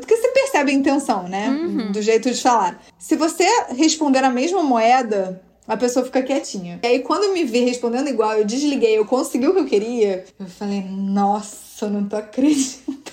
[0.00, 1.48] porque você percebe a intenção, né?
[1.48, 1.92] Uhum.
[1.92, 2.80] Do jeito de falar.
[2.98, 3.46] Se você
[3.76, 6.78] responder a mesma moeda, a pessoa fica quietinha.
[6.82, 10.24] E aí, quando me vi respondendo igual, eu desliguei, eu consegui o que eu queria,
[10.38, 13.05] eu falei, nossa, eu não tô acreditando.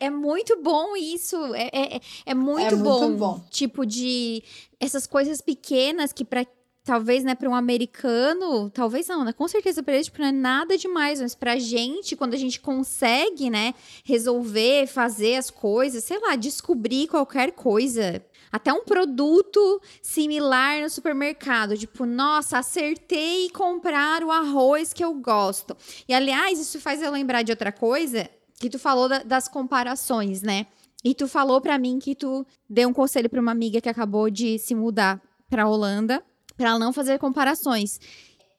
[0.00, 1.36] É muito bom isso.
[1.54, 3.00] É, é, é muito, é bom.
[3.00, 3.44] muito bom.
[3.50, 4.42] Tipo, de
[4.80, 6.46] essas coisas pequenas que para
[6.84, 9.32] talvez, né, para um americano, talvez não, né?
[9.32, 12.60] Com certeza para eles tipo, não é nada demais, mas pra gente, quando a gente
[12.60, 20.82] consegue, né, resolver, fazer as coisas, sei lá, descobrir qualquer coisa, até um produto similar
[20.82, 21.76] no supermercado.
[21.76, 25.74] Tipo, nossa, acertei comprar o arroz que eu gosto.
[26.06, 28.28] E aliás, isso faz eu lembrar de outra coisa
[28.64, 30.66] que tu falou da, das comparações, né?
[31.04, 34.30] E tu falou para mim que tu deu um conselho para uma amiga que acabou
[34.30, 36.24] de se mudar para Holanda
[36.56, 38.00] para não fazer comparações.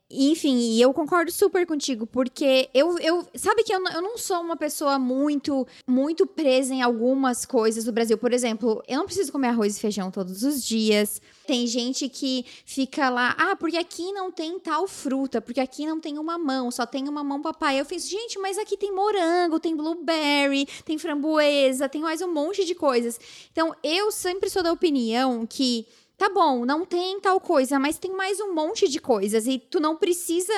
[0.08, 4.40] Enfim, e eu concordo super contigo, porque eu, eu sabe que eu, eu não sou
[4.40, 8.16] uma pessoa muito, muito presa em algumas coisas do Brasil.
[8.16, 11.20] Por exemplo, eu não preciso comer arroz e feijão todos os dias.
[11.48, 16.00] Tem gente que fica lá, ah, porque aqui não tem tal fruta, porque aqui não
[16.00, 17.80] tem uma mão, só tem uma mão papai.
[17.80, 22.64] Eu fiz, gente, mas aqui tem morango, tem blueberry, tem framboesa, tem mais um monte
[22.64, 23.20] de coisas.
[23.52, 28.16] Então, eu sempre sou da opinião que Tá bom, não tem tal coisa, mas tem
[28.16, 30.54] mais um monte de coisas e tu não precisa,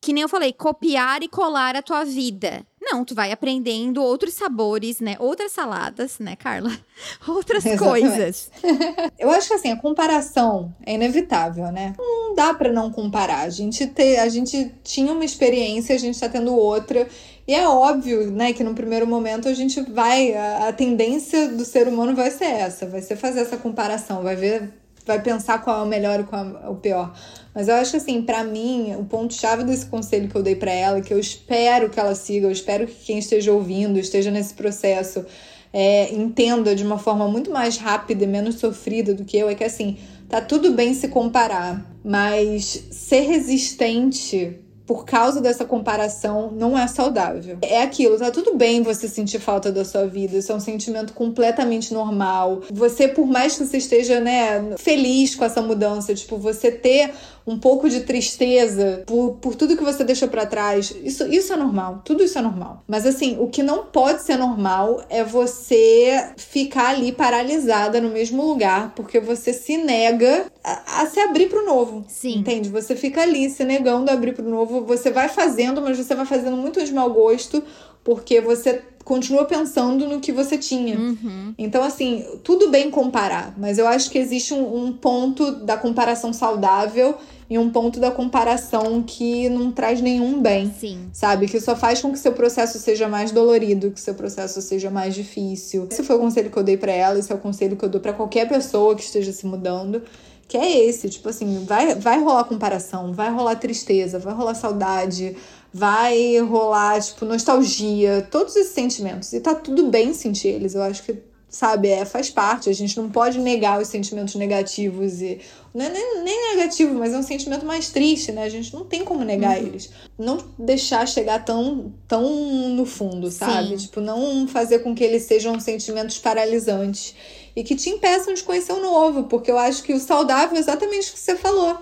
[0.00, 2.64] que nem eu falei, copiar e colar a tua vida.
[2.88, 5.16] Não, tu vai aprendendo outros sabores, né?
[5.18, 6.70] Outras saladas, né, Carla?
[7.26, 8.00] Outras Exatamente.
[8.00, 8.50] coisas.
[9.18, 11.94] eu acho que assim, a comparação é inevitável, né?
[11.98, 13.40] Não dá para não comparar.
[13.40, 17.08] A gente, te, a gente tinha uma experiência, a gente tá tendo outra.
[17.46, 20.32] E é óbvio, né, que no primeiro momento a gente vai.
[20.34, 24.36] A, a tendência do ser humano vai ser essa, vai ser fazer essa comparação, vai
[24.36, 24.72] ver
[25.06, 27.14] vai pensar qual é o melhor e qual é o pior.
[27.54, 31.00] Mas eu acho assim, para mim, o ponto-chave desse conselho que eu dei para ela,
[31.00, 35.24] que eu espero que ela siga, eu espero que quem esteja ouvindo, esteja nesse processo,
[35.72, 39.54] é, entenda de uma forma muito mais rápida e menos sofrida do que eu, é
[39.54, 39.96] que assim,
[40.28, 47.58] tá tudo bem se comparar, mas ser resistente por causa dessa comparação não é saudável.
[47.60, 51.12] É aquilo, tá tudo bem você sentir falta da sua vida, isso é um sentimento
[51.12, 52.62] completamente normal.
[52.72, 57.12] Você, por mais que você esteja, né, feliz com essa mudança, tipo, você ter
[57.46, 61.56] um pouco de tristeza por, por tudo que você deixou para trás, isso, isso é
[61.56, 62.82] normal, tudo isso é normal.
[62.88, 68.44] Mas assim, o que não pode ser normal é você ficar ali paralisada no mesmo
[68.44, 72.04] lugar, porque você se nega a, a se abrir pro novo.
[72.08, 72.38] Sim.
[72.38, 72.68] Entende?
[72.68, 76.26] Você fica ali se negando a abrir pro novo, você vai fazendo, mas você vai
[76.26, 77.62] fazendo muito de mau gosto,
[78.02, 80.98] porque você continua pensando no que você tinha.
[80.98, 81.54] Uhum.
[81.56, 86.32] Então, assim, tudo bem comparar, mas eu acho que existe um, um ponto da comparação
[86.32, 87.14] saudável
[87.48, 90.72] e um ponto da comparação que não traz nenhum bem.
[90.78, 91.08] Sim.
[91.12, 91.46] Sabe?
[91.46, 95.14] Que só faz com que seu processo seja mais dolorido, que seu processo seja mais
[95.14, 95.86] difícil.
[95.90, 97.88] Esse foi o conselho que eu dei para ela, esse é o conselho que eu
[97.88, 100.02] dou para qualquer pessoa que esteja se mudando.
[100.48, 105.36] Que é esse, tipo assim, vai, vai rolar comparação, vai rolar tristeza, vai rolar saudade,
[105.74, 109.32] vai rolar, tipo, nostalgia, todos esses sentimentos.
[109.32, 110.76] E tá tudo bem sentir eles.
[110.76, 111.16] Eu acho que
[111.56, 111.88] sabe?
[111.88, 112.68] É, faz parte.
[112.68, 115.40] A gente não pode negar os sentimentos negativos e.
[115.74, 118.44] Não é nem, nem negativo, mas é um sentimento mais triste, né?
[118.44, 119.66] A gente não tem como negar uhum.
[119.66, 119.90] eles.
[120.18, 122.22] Não deixar chegar tão, tão
[122.70, 123.68] no fundo, sabe?
[123.70, 123.76] Sim.
[123.76, 127.14] Tipo, não fazer com que eles sejam sentimentos paralisantes
[127.54, 130.60] e que te impeçam de conhecer o novo, porque eu acho que o saudável é
[130.60, 131.78] exatamente o que você falou.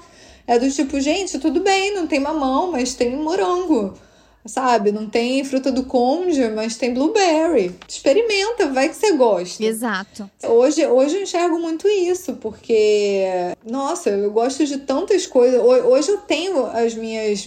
[0.47, 3.95] É do tipo, gente, tudo bem, não tem mamão, mas tem morango
[4.47, 4.93] sabe?
[4.93, 7.75] Não tem fruta do conde, mas tem blueberry.
[7.89, 9.65] Experimenta, vai que você gosta.
[9.65, 10.31] Exato.
[10.43, 13.25] Hoje, hoje eu enxergo muito isso, porque,
[13.65, 15.61] nossa, eu gosto de tantas coisas.
[15.61, 17.47] Hoje eu tenho as minhas,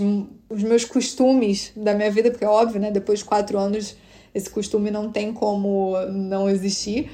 [0.49, 2.91] os meus costumes da minha vida, porque é óbvio, né?
[2.91, 3.95] Depois de quatro anos,
[4.33, 7.10] esse costume não tem como não existir.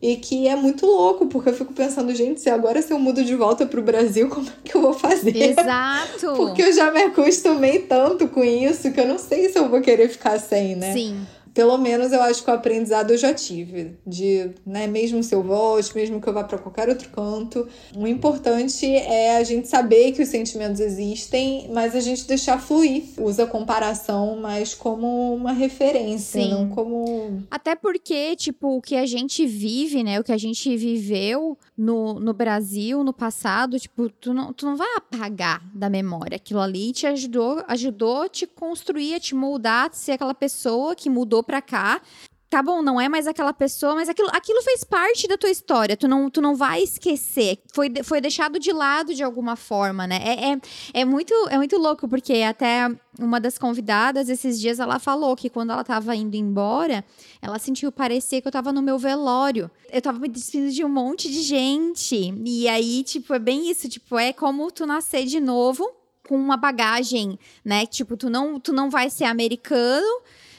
[0.00, 3.24] E que é muito louco, porque eu fico pensando, gente, se agora se eu mudo
[3.24, 5.36] de volta pro Brasil, como é que eu vou fazer?
[5.36, 6.34] Exato!
[6.36, 9.80] porque eu já me acostumei tanto com isso que eu não sei se eu vou
[9.80, 10.92] querer ficar sem, né?
[10.92, 11.26] Sim
[11.58, 13.96] pelo menos eu acho que o aprendizado eu já tive.
[14.06, 17.66] De, né, mesmo se eu volte, mesmo que eu vá para qualquer outro canto,
[17.96, 23.06] o importante é a gente saber que os sentimentos existem, mas a gente deixar fluir.
[23.18, 26.48] Usa a comparação mais como uma referência, Sim.
[26.48, 27.42] não como.
[27.50, 30.20] Até porque, tipo, o que a gente vive, né?
[30.20, 34.76] O que a gente viveu no, no Brasil, no passado, tipo, tu não, tu não
[34.76, 36.36] vai apagar da memória.
[36.36, 40.94] Aquilo ali te ajudou, ajudou a te construir, a te moldar, a ser aquela pessoa
[40.94, 42.02] que mudou para cá.
[42.50, 45.96] tá bom, não é mais aquela pessoa, mas aquilo, aquilo fez parte da tua história.
[45.96, 47.58] Tu não, tu não vai esquecer.
[47.74, 50.18] Foi, foi deixado de lado de alguma forma, né?
[50.24, 50.60] É, é,
[51.00, 55.50] é, muito, é muito louco, porque até uma das convidadas esses dias ela falou que
[55.50, 57.04] quando ela tava indo embora,
[57.42, 59.70] ela sentiu parecer que eu tava no meu velório.
[59.90, 62.34] Eu tava me despedindo de um monte de gente.
[62.44, 65.84] E aí, tipo, é bem isso, tipo, é como tu nascer de novo
[66.28, 67.86] com uma bagagem, né?
[67.86, 70.06] Tipo, tu não, tu não vai ser americano,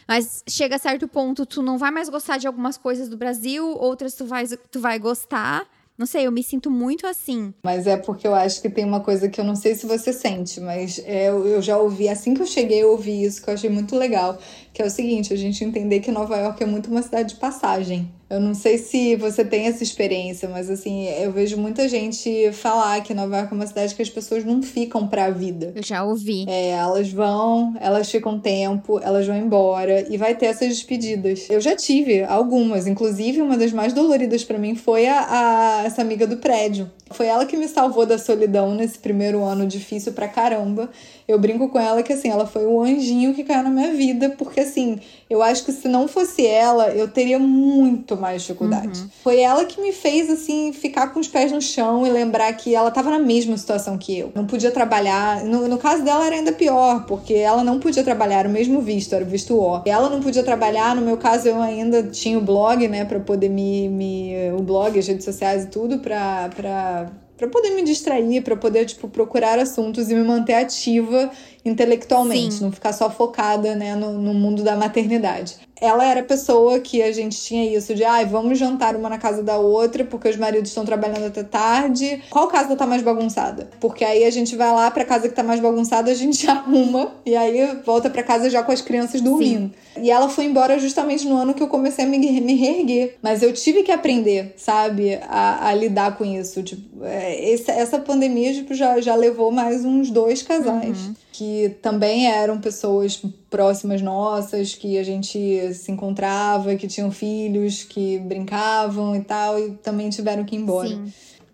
[0.09, 3.63] mas chega a certo ponto, tu não vai mais gostar de algumas coisas do Brasil,
[3.77, 5.67] outras tu vai, tu vai gostar.
[5.95, 7.53] Não sei, eu me sinto muito assim.
[7.61, 10.11] Mas é porque eu acho que tem uma coisa que eu não sei se você
[10.11, 13.53] sente, mas é, eu já ouvi, assim que eu cheguei, eu ouvi isso, que eu
[13.53, 14.39] achei muito legal.
[14.73, 17.39] Que é o seguinte, a gente entender que Nova York é muito uma cidade de
[17.39, 18.09] passagem.
[18.29, 23.01] Eu não sei se você tem essa experiência, mas assim, eu vejo muita gente falar
[23.01, 25.73] que Nova York é uma cidade que as pessoas não ficam pra vida.
[25.75, 26.45] Eu já ouvi.
[26.47, 31.47] É, elas vão, elas ficam tempo, elas vão embora e vai ter essas despedidas.
[31.49, 36.03] Eu já tive algumas, inclusive uma das mais doloridas para mim foi a, a, essa
[36.03, 36.91] amiga do prédio.
[37.09, 40.91] Foi ela que me salvou da solidão nesse primeiro ano difícil pra caramba.
[41.29, 44.31] Eu brinco com ela que assim, ela foi o anjinho que caiu na minha vida,
[44.35, 44.99] porque assim,
[45.29, 48.99] eu acho que se não fosse ela, eu teria muito mais dificuldade.
[48.99, 49.09] Uhum.
[49.23, 52.73] Foi ela que me fez, assim, ficar com os pés no chão e lembrar que
[52.73, 54.31] ela tava na mesma situação que eu.
[54.33, 55.43] Não podia trabalhar.
[55.43, 58.81] No, no caso dela era ainda pior, porque ela não podia trabalhar, era o mesmo
[58.81, 59.83] visto, era o visto O.
[59.85, 63.49] Ela não podia trabalhar, no meu caso eu ainda tinha o blog, né, para poder
[63.49, 64.33] me, me.
[64.57, 66.49] O blog, as redes sociais e tudo, pra.
[66.55, 71.31] pra para poder me distrair, para poder tipo procurar assuntos e me manter ativa
[71.63, 72.65] intelectualmente, Sim.
[72.65, 77.01] não ficar só focada, né, no, no mundo da maternidade ela era a pessoa que
[77.01, 80.29] a gente tinha isso de, ai, ah, vamos jantar uma na casa da outra, porque
[80.29, 82.21] os maridos estão trabalhando até tarde.
[82.29, 83.69] Qual casa tá mais bagunçada?
[83.79, 87.13] Porque aí a gente vai lá pra casa que tá mais bagunçada, a gente arruma
[87.25, 89.71] e aí volta pra casa já com as crianças dormindo.
[89.95, 90.03] Sim.
[90.03, 93.17] E ela foi embora justamente no ano que eu comecei a me, me reerguer.
[93.21, 96.63] Mas eu tive que aprender, sabe, a, a lidar com isso.
[96.63, 100.99] Tipo, é, esse, essa pandemia tipo, já, já levou mais uns dois casais.
[100.99, 107.81] Uhum que também eram pessoas próximas nossas, que a gente se encontrava, que tinham filhos,
[107.85, 110.89] que brincavam e tal, e também tiveram que ir embora.
[110.89, 111.09] Sim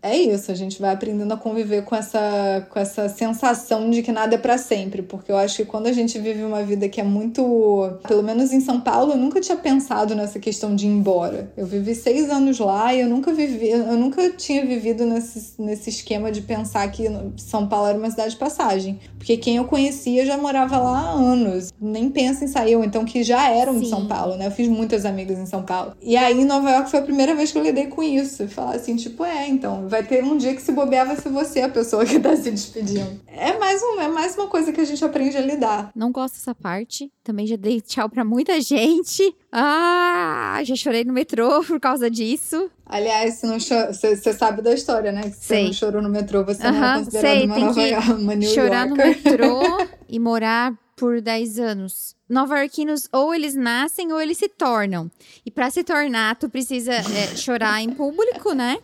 [0.05, 4.11] é isso, a gente vai aprendendo a conviver com essa, com essa sensação de que
[4.11, 7.01] nada é para sempre, porque eu acho que quando a gente vive uma vida que
[7.01, 7.97] é muito.
[8.07, 11.51] Pelo menos em São Paulo, eu nunca tinha pensado nessa questão de ir embora.
[11.57, 15.89] Eu vivi seis anos lá e eu nunca vivi, eu nunca tinha vivido nesse, nesse
[15.89, 17.05] esquema de pensar que
[17.37, 18.99] São Paulo era uma cidade de passagem.
[19.17, 23.03] Porque quem eu conhecia já morava lá há anos, nem pensa em sair, ou então
[23.05, 24.45] que já eram de São Paulo, né?
[24.45, 25.93] Eu fiz muitas amigas em São Paulo.
[25.99, 28.47] E aí, Nova York foi a primeira vez que eu lidei com isso.
[28.47, 31.61] Falar assim, tipo, é, então vai ter um dia que se bobear vai ser você
[31.61, 33.21] a pessoa que tá se despedindo.
[33.27, 35.91] É mais, um, é mais uma coisa que a gente aprende a lidar.
[35.95, 37.09] Não gosto dessa parte.
[37.23, 39.33] Também já dei tchau pra muita gente.
[39.51, 42.69] Ah, já chorei no metrô por causa disso.
[42.85, 45.23] Aliás, você sabe da história, né?
[45.23, 48.13] Que você não chorou no metrô, você uh -huh, não é considerado sei, uma, nova,
[48.19, 49.61] uma New Chorar no metrô
[50.09, 52.15] e morar por 10 anos.
[52.27, 55.11] Nova-iorquinos ou eles nascem ou eles se tornam.
[55.45, 58.77] E para se tornar, tu precisa é, chorar em público, né?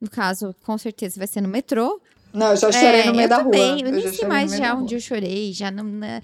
[0.00, 2.00] No caso, com certeza vai ser no metrô.
[2.32, 3.70] Não, eu já chorei é, no meio da também.
[3.70, 3.80] rua.
[3.80, 5.84] Eu, eu nem sei mais já onde eu chorei, já não.
[5.84, 6.20] Né,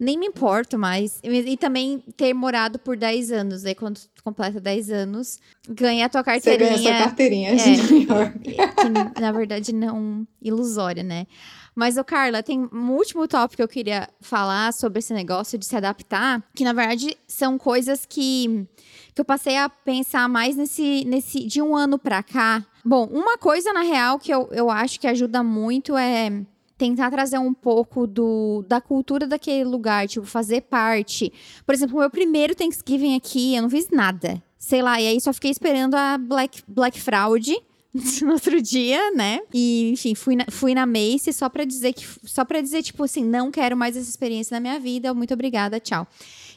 [0.00, 1.20] nem me importo mais.
[1.22, 3.66] E, e, também ter morado por 10 anos.
[3.66, 6.70] Aí quando tu completa 10 anos, ganha a tua carteirinha.
[6.70, 8.38] Você ganha essa carteirinha é, de New York.
[8.40, 11.26] Que, na verdade, não ilusória, né?
[11.74, 15.66] Mas, o Carla, tem um último tópico que eu queria falar sobre esse negócio de
[15.66, 18.66] se adaptar, que na verdade são coisas que,
[19.14, 22.64] que eu passei a pensar mais nesse, nesse de um ano pra cá.
[22.84, 26.44] Bom, uma coisa na real que eu, eu acho que ajuda muito é
[26.80, 31.30] tentar trazer um pouco do, da cultura daquele lugar, tipo, fazer parte.
[31.66, 34.42] Por exemplo, o meu primeiro Thanksgiving aqui, eu não fiz nada.
[34.58, 37.54] Sei lá, e aí só fiquei esperando a Black, Black Fraud
[38.22, 39.40] no outro dia, né?
[39.52, 42.06] E, enfim, fui na, fui na Macy só pra dizer que.
[42.24, 45.12] Só pra dizer, tipo assim, não quero mais essa experiência na minha vida.
[45.12, 46.08] Muito obrigada, tchau.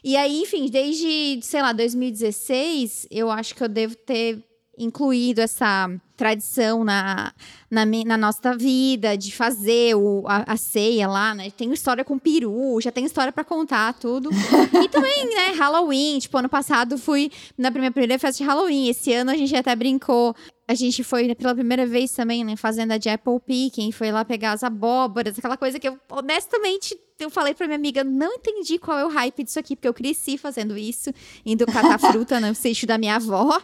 [0.01, 4.41] E aí, enfim, desde, sei lá, 2016, eu acho que eu devo ter
[4.77, 5.89] incluído essa
[6.23, 7.33] tradição na,
[7.69, 11.51] na, na, nossa vida de fazer o, a, a, ceia lá, né?
[11.51, 14.29] Tem história com peru, já tem história para contar, tudo.
[14.31, 16.19] e também, né, Halloween.
[16.19, 18.87] Tipo, ano passado fui na minha primeira festa de Halloween.
[18.87, 20.33] Esse ano a gente até brincou.
[20.65, 24.53] A gente foi pela primeira vez também, né, fazenda de Apple Picking, foi lá pegar
[24.53, 28.97] as abóboras, aquela coisa que eu, honestamente, eu falei pra minha amiga, não entendi qual
[28.97, 31.11] é o hype disso aqui, porque eu cresci fazendo isso,
[31.45, 33.61] indo catar fruta no sítio da minha avó.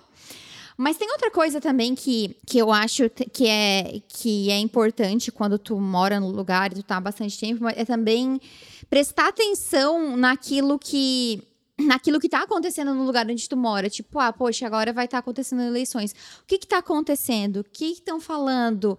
[0.82, 5.60] Mas tem outra coisa também que, que eu acho que é, que é importante quando
[5.60, 8.40] tu mora no lugar e tu tá há bastante tempo, é também
[8.90, 11.44] prestar atenção naquilo que
[11.78, 13.90] naquilo que está acontecendo no lugar onde tu mora.
[13.90, 16.14] Tipo, ah, poxa, agora vai estar tá acontecendo eleições.
[16.44, 17.58] O que está acontecendo?
[17.58, 18.98] O que estão falando?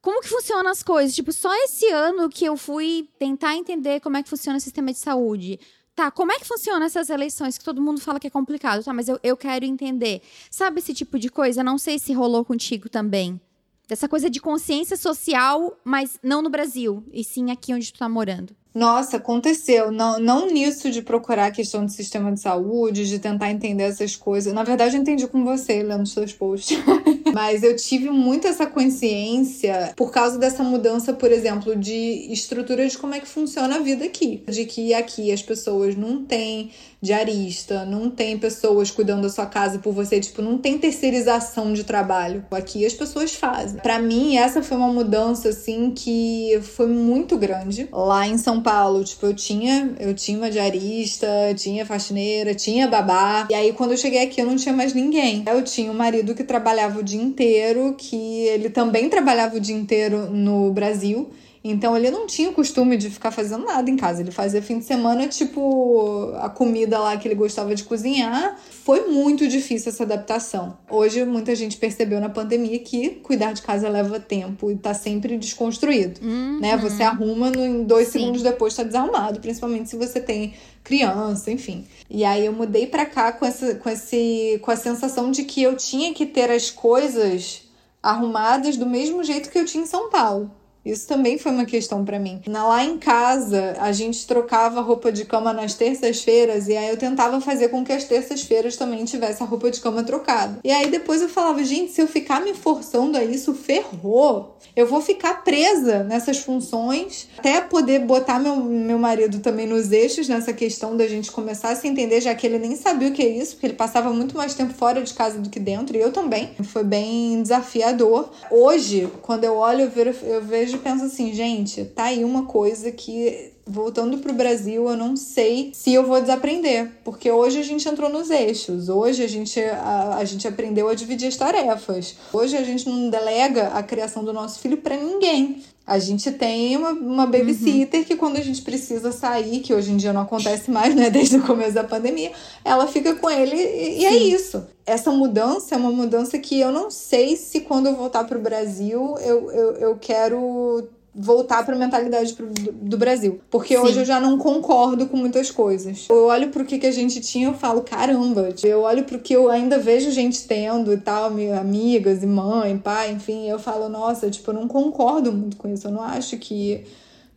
[0.00, 1.14] Como que funcionam as coisas?
[1.14, 4.90] Tipo, só esse ano que eu fui tentar entender como é que funciona o sistema
[4.92, 5.60] de saúde.
[5.94, 8.82] Tá, como é que funciona essas eleições que todo mundo fala que é complicado?
[8.82, 10.22] Tá, mas eu, eu quero entender.
[10.50, 11.62] Sabe esse tipo de coisa?
[11.62, 13.38] Não sei se rolou contigo também.
[13.86, 18.08] Dessa coisa de consciência social, mas não no Brasil, e sim aqui onde tu tá
[18.08, 18.56] morando.
[18.74, 19.90] Nossa, aconteceu.
[19.90, 24.16] Não, não nisso de procurar a questão do sistema de saúde, de tentar entender essas
[24.16, 24.52] coisas.
[24.52, 26.78] Na verdade, eu entendi com você, lendo seus posts.
[27.34, 32.98] Mas eu tive muito essa consciência por causa dessa mudança, por exemplo, de estrutura de
[32.98, 34.42] como é que funciona a vida aqui.
[34.46, 36.70] De que aqui as pessoas não têm
[37.00, 41.82] diarista, não tem pessoas cuidando da sua casa por você, tipo, não tem terceirização de
[41.82, 42.44] trabalho.
[42.52, 43.80] Aqui as pessoas fazem.
[43.80, 47.88] Para mim, essa foi uma mudança assim que foi muito grande.
[47.90, 53.46] Lá em São Paulo, tipo, eu tinha, eu tinha uma diarista, tinha faxineira, tinha babá.
[53.50, 55.42] E aí quando eu cheguei aqui eu não tinha mais ninguém.
[55.46, 59.76] Eu tinha um marido que trabalhava o dia inteiro, que ele também trabalhava o dia
[59.76, 61.30] inteiro no Brasil.
[61.64, 64.20] Então ele não tinha o costume de ficar fazendo nada em casa.
[64.20, 68.58] Ele fazia fim de semana, tipo, a comida lá que ele gostava de cozinhar.
[68.84, 70.76] Foi muito difícil essa adaptação.
[70.90, 75.38] Hoje muita gente percebeu na pandemia que cuidar de casa leva tempo e tá sempre
[75.38, 76.20] desconstruído.
[76.20, 76.58] Uhum.
[76.60, 76.76] Né?
[76.78, 78.18] Você arruma no, em dois Sim.
[78.18, 81.86] segundos depois tá desarrumado, principalmente se você tem criança, enfim.
[82.10, 85.62] E aí eu mudei para cá com essa, com esse com a sensação de que
[85.62, 87.62] eu tinha que ter as coisas
[88.02, 90.50] arrumadas do mesmo jeito que eu tinha em São Paulo.
[90.84, 92.40] Isso também foi uma questão para mim.
[92.46, 97.40] Lá em casa, a gente trocava roupa de cama nas terças-feiras e aí eu tentava
[97.40, 100.58] fazer com que as terças-feiras também tivesse a roupa de cama trocada.
[100.64, 104.56] E aí depois eu falava, gente, se eu ficar me forçando a isso, ferrou.
[104.74, 110.28] Eu vou ficar presa nessas funções até poder botar meu, meu marido também nos eixos
[110.28, 113.22] nessa questão da gente começar a se entender, já que ele nem sabia o que
[113.22, 116.00] é isso, porque ele passava muito mais tempo fora de casa do que dentro, e
[116.00, 116.50] eu também.
[116.62, 118.30] Foi bem desafiador.
[118.50, 119.92] Hoje, quando eu olho,
[120.24, 124.88] eu vejo vejo e penso assim, gente, tá aí uma coisa que voltando pro Brasil,
[124.88, 129.22] eu não sei se eu vou desaprender, porque hoje a gente entrou nos eixos, hoje
[129.22, 133.68] a gente, a, a gente aprendeu a dividir as tarefas, hoje a gente não delega
[133.68, 135.62] a criação do nosso filho para ninguém.
[135.86, 138.06] A gente tem uma, uma babysitter uhum.
[138.06, 141.36] que quando a gente precisa sair, que hoje em dia não acontece mais, né, desde
[141.36, 142.32] o começo da pandemia,
[142.64, 144.64] ela fica com ele e, é isso.
[144.86, 148.42] Essa mudança é uma mudança que eu não sei se quando eu voltar para o
[148.42, 152.34] Brasil eu, eu, eu quero voltar para a mentalidade
[152.72, 153.40] do Brasil.
[153.50, 153.82] Porque Sim.
[153.82, 156.06] hoje eu já não concordo com muitas coisas.
[156.08, 159.34] Eu olho pro que, que a gente tinha e falo, caramba, eu olho pro que
[159.34, 164.30] eu ainda vejo gente tendo e tal, amigas e mãe, pai, enfim, eu falo, nossa,
[164.30, 165.86] tipo, eu não concordo muito com isso.
[165.86, 166.84] Eu não acho que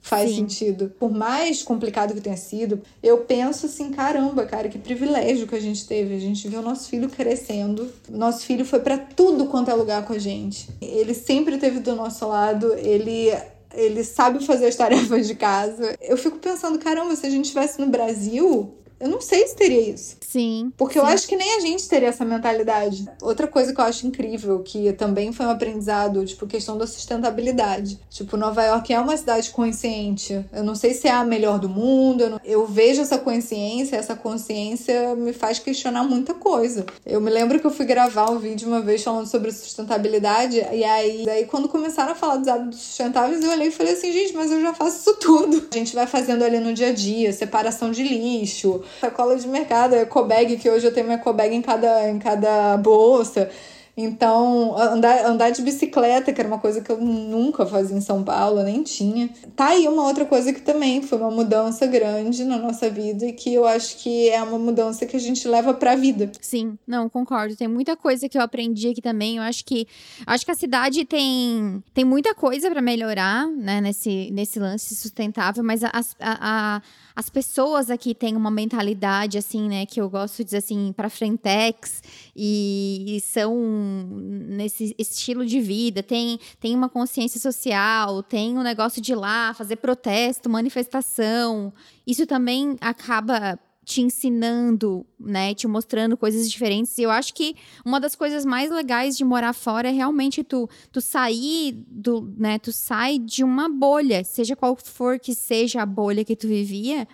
[0.05, 0.35] faz Sim.
[0.37, 0.93] sentido.
[0.99, 5.59] Por mais complicado que tenha sido, eu penso assim, caramba, cara, que privilégio que a
[5.59, 6.15] gente teve.
[6.15, 7.91] A gente viu nosso filho crescendo.
[8.07, 10.69] Nosso filho foi para tudo quanto é lugar com a gente.
[10.79, 13.31] Ele sempre esteve do nosso lado, ele
[13.73, 15.95] ele sabe fazer as tarefas de casa.
[16.01, 19.93] Eu fico pensando, caramba, se a gente estivesse no Brasil, eu não sei se teria
[19.93, 20.17] isso.
[20.21, 20.71] Sim.
[20.77, 20.99] Porque sim.
[20.99, 23.05] eu acho que nem a gente teria essa mentalidade.
[23.21, 27.99] Outra coisa que eu acho incrível, que também foi um aprendizado, tipo, questão da sustentabilidade.
[28.09, 30.45] Tipo, Nova York é uma cidade consciente.
[30.51, 32.21] Eu não sei se é a melhor do mundo.
[32.21, 32.41] Eu, não...
[32.43, 36.85] eu vejo essa consciência, essa consciência me faz questionar muita coisa.
[37.05, 40.83] Eu me lembro que eu fui gravar um vídeo uma vez falando sobre sustentabilidade, e
[40.83, 44.33] aí, daí quando começaram a falar dos hábitos sustentáveis, eu olhei e falei assim, gente,
[44.33, 45.67] mas eu já faço isso tudo.
[45.71, 49.95] A gente vai fazendo ali no dia a dia, separação de lixo, sacola de mercado,
[49.95, 53.49] ecobag, que hoje eu tenho uma ecobag em cada, em cada bolsa.
[53.97, 58.23] Então, andar, andar de bicicleta, que era uma coisa que eu nunca fazia em São
[58.23, 59.29] Paulo, nem tinha.
[59.55, 63.31] Tá aí uma outra coisa que também foi uma mudança grande na nossa vida e
[63.31, 66.29] que eu acho que é uma mudança que a gente leva pra vida.
[66.41, 67.55] Sim, não, concordo.
[67.55, 69.37] Tem muita coisa que eu aprendi aqui também.
[69.37, 69.87] Eu acho que
[70.27, 75.63] acho que a cidade tem, tem muita coisa para melhorar, né, nesse, nesse lance sustentável,
[75.63, 76.81] mas a, a, a
[77.15, 81.09] as pessoas aqui têm uma mentalidade, assim, né, que eu gosto de dizer assim, para
[81.09, 82.03] frentex
[82.35, 89.01] e, e, são nesse estilo de vida, tem, tem uma consciência social, tem um negócio
[89.01, 91.73] de ir lá fazer protesto, manifestação.
[92.05, 96.97] Isso também acaba te ensinando, né, te mostrando coisas diferentes.
[96.97, 97.55] E eu acho que
[97.85, 102.57] uma das coisas mais legais de morar fora é realmente tu, tu sair do, né,
[102.57, 107.07] tu sai de uma bolha, seja qual for que seja a bolha que tu vivia,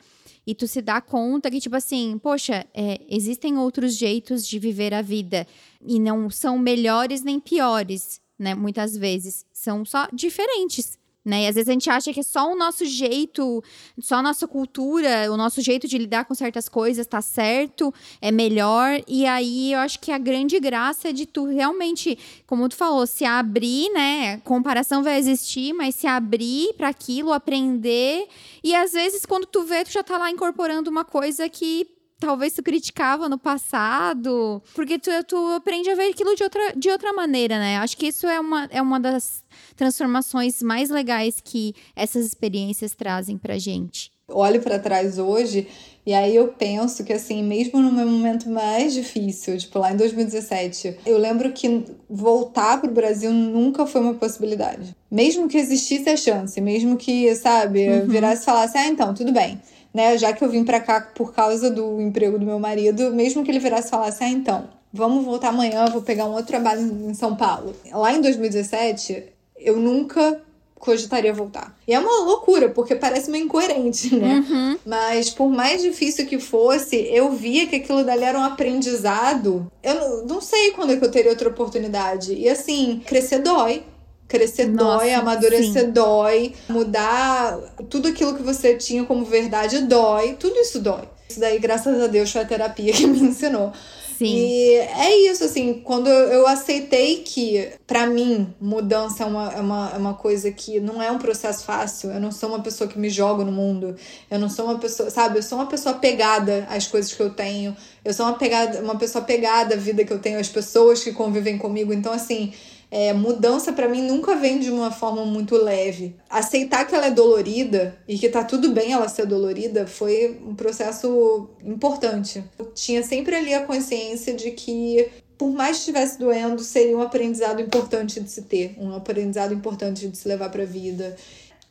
[0.47, 4.93] e tu se dá conta que, tipo assim, poxa, é, existem outros jeitos de viver
[4.93, 5.45] a vida
[5.85, 10.97] e não são melhores nem piores, né, muitas vezes, são só diferentes.
[11.23, 11.43] Né?
[11.43, 13.63] E às vezes a gente acha que é só o nosso jeito,
[13.99, 18.31] só a nossa cultura, o nosso jeito de lidar com certas coisas tá certo, é
[18.31, 19.01] melhor.
[19.07, 22.17] E aí eu acho que a grande graça é de tu realmente,
[22.47, 24.39] como tu falou, se abrir, né?
[24.39, 28.27] Comparação vai existir, mas se abrir para aquilo, aprender.
[28.63, 31.87] E às vezes quando tu vê, tu já tá lá incorporando uma coisa que
[32.21, 36.89] talvez tu criticava no passado, porque tu, tu aprende a ver aquilo de outra, de
[36.89, 37.77] outra maneira, né?
[37.77, 39.43] Acho que isso é uma, é uma das
[39.75, 44.11] transformações mais legais que essas experiências trazem pra gente.
[44.29, 45.67] Olho para trás hoje
[46.05, 49.97] e aí eu penso que assim, mesmo no meu momento mais difícil, tipo lá em
[49.97, 54.95] 2017, eu lembro que voltar pro Brasil nunca foi uma possibilidade.
[55.11, 58.07] Mesmo que existisse a chance, mesmo que, sabe, uhum.
[58.07, 59.59] virasse e falasse: "Ah, então, tudo bem"
[59.93, 60.17] né?
[60.17, 63.51] Já que eu vim para cá por causa do emprego do meu marido, mesmo que
[63.51, 67.13] ele virasse e falasse, ah, então, vamos voltar amanhã, vou pegar um outro trabalho em
[67.13, 67.75] São Paulo.
[67.91, 69.23] Lá em 2017,
[69.57, 70.41] eu nunca
[70.81, 71.77] cogitaria voltar.
[71.87, 74.43] E é uma loucura, porque parece meio incoerente, né?
[74.49, 74.77] Uhum.
[74.85, 79.71] Mas por mais difícil que fosse, eu via que aquilo dali era um aprendizado.
[79.83, 82.33] Eu não, não sei quando é que eu teria outra oportunidade.
[82.33, 83.83] E assim, crescer dói.
[84.31, 85.91] Crescer Nossa, dói, amadurecer sim.
[85.91, 87.59] dói, mudar
[87.89, 91.03] tudo aquilo que você tinha como verdade dói, tudo isso dói.
[91.29, 93.73] Isso daí, graças a Deus, foi a terapia que me ensinou.
[94.17, 94.35] Sim.
[94.37, 99.91] E é isso, assim, quando eu aceitei que, para mim, mudança é uma, é, uma,
[99.95, 102.99] é uma coisa que não é um processo fácil, eu não sou uma pessoa que
[102.99, 103.95] me joga no mundo,
[104.29, 107.31] eu não sou uma pessoa, sabe, eu sou uma pessoa pegada às coisas que eu
[107.31, 107.75] tenho,
[108.05, 111.11] eu sou uma, pegada, uma pessoa pegada à vida que eu tenho, às pessoas que
[111.11, 112.53] convivem comigo, então, assim,
[112.91, 116.17] é, mudança para mim nunca vem de uma forma muito leve.
[116.29, 120.53] Aceitar que ela é dolorida e que tá tudo bem ela ser dolorida foi um
[120.53, 122.43] processo importante.
[122.59, 127.01] Eu tinha sempre ali a consciência de que por mais que estivesse doendo, seria um
[127.01, 131.15] aprendizado importante de se ter, um aprendizado importante de se levar para a vida,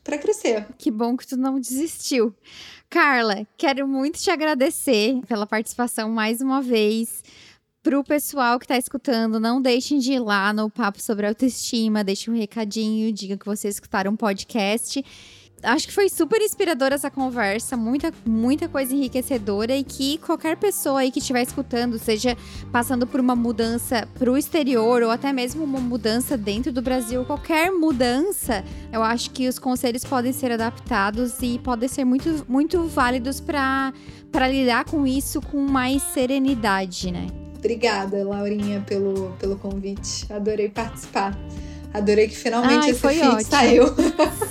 [0.03, 0.67] para crescer.
[0.77, 2.35] Que bom que tu não desistiu.
[2.89, 7.23] Carla, quero muito te agradecer pela participação mais uma vez.
[7.83, 12.33] Pro pessoal que tá escutando, não deixem de ir lá no Papo sobre Autoestima, deixem
[12.33, 15.03] um recadinho, diga que vocês escutaram um podcast.
[15.63, 21.01] Acho que foi super inspiradora essa conversa, muita, muita coisa enriquecedora e que qualquer pessoa
[21.01, 22.37] aí que estiver escutando, seja
[22.71, 27.71] passando por uma mudança pro exterior ou até mesmo uma mudança dentro do Brasil, qualquer
[27.71, 28.63] mudança,
[28.93, 33.93] eu acho que os conselhos podem ser adaptados e podem ser muito, muito válidos para
[34.51, 37.27] lidar com isso com mais serenidade, né?
[37.61, 40.27] Obrigada, Laurinha, pelo, pelo convite.
[40.33, 41.39] Adorei participar.
[41.93, 43.43] Adorei que finalmente Ai, esse feed ótimo.
[43.43, 43.85] saiu.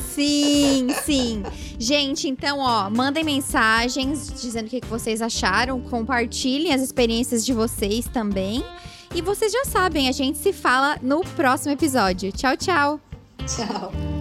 [0.09, 1.43] Sim, sim.
[1.79, 8.05] Gente, então, ó, mandem mensagens dizendo o que vocês acharam, compartilhem as experiências de vocês
[8.05, 8.63] também.
[9.15, 12.31] E vocês já sabem, a gente se fala no próximo episódio.
[12.31, 12.99] Tchau, tchau.
[13.47, 14.18] Tchau.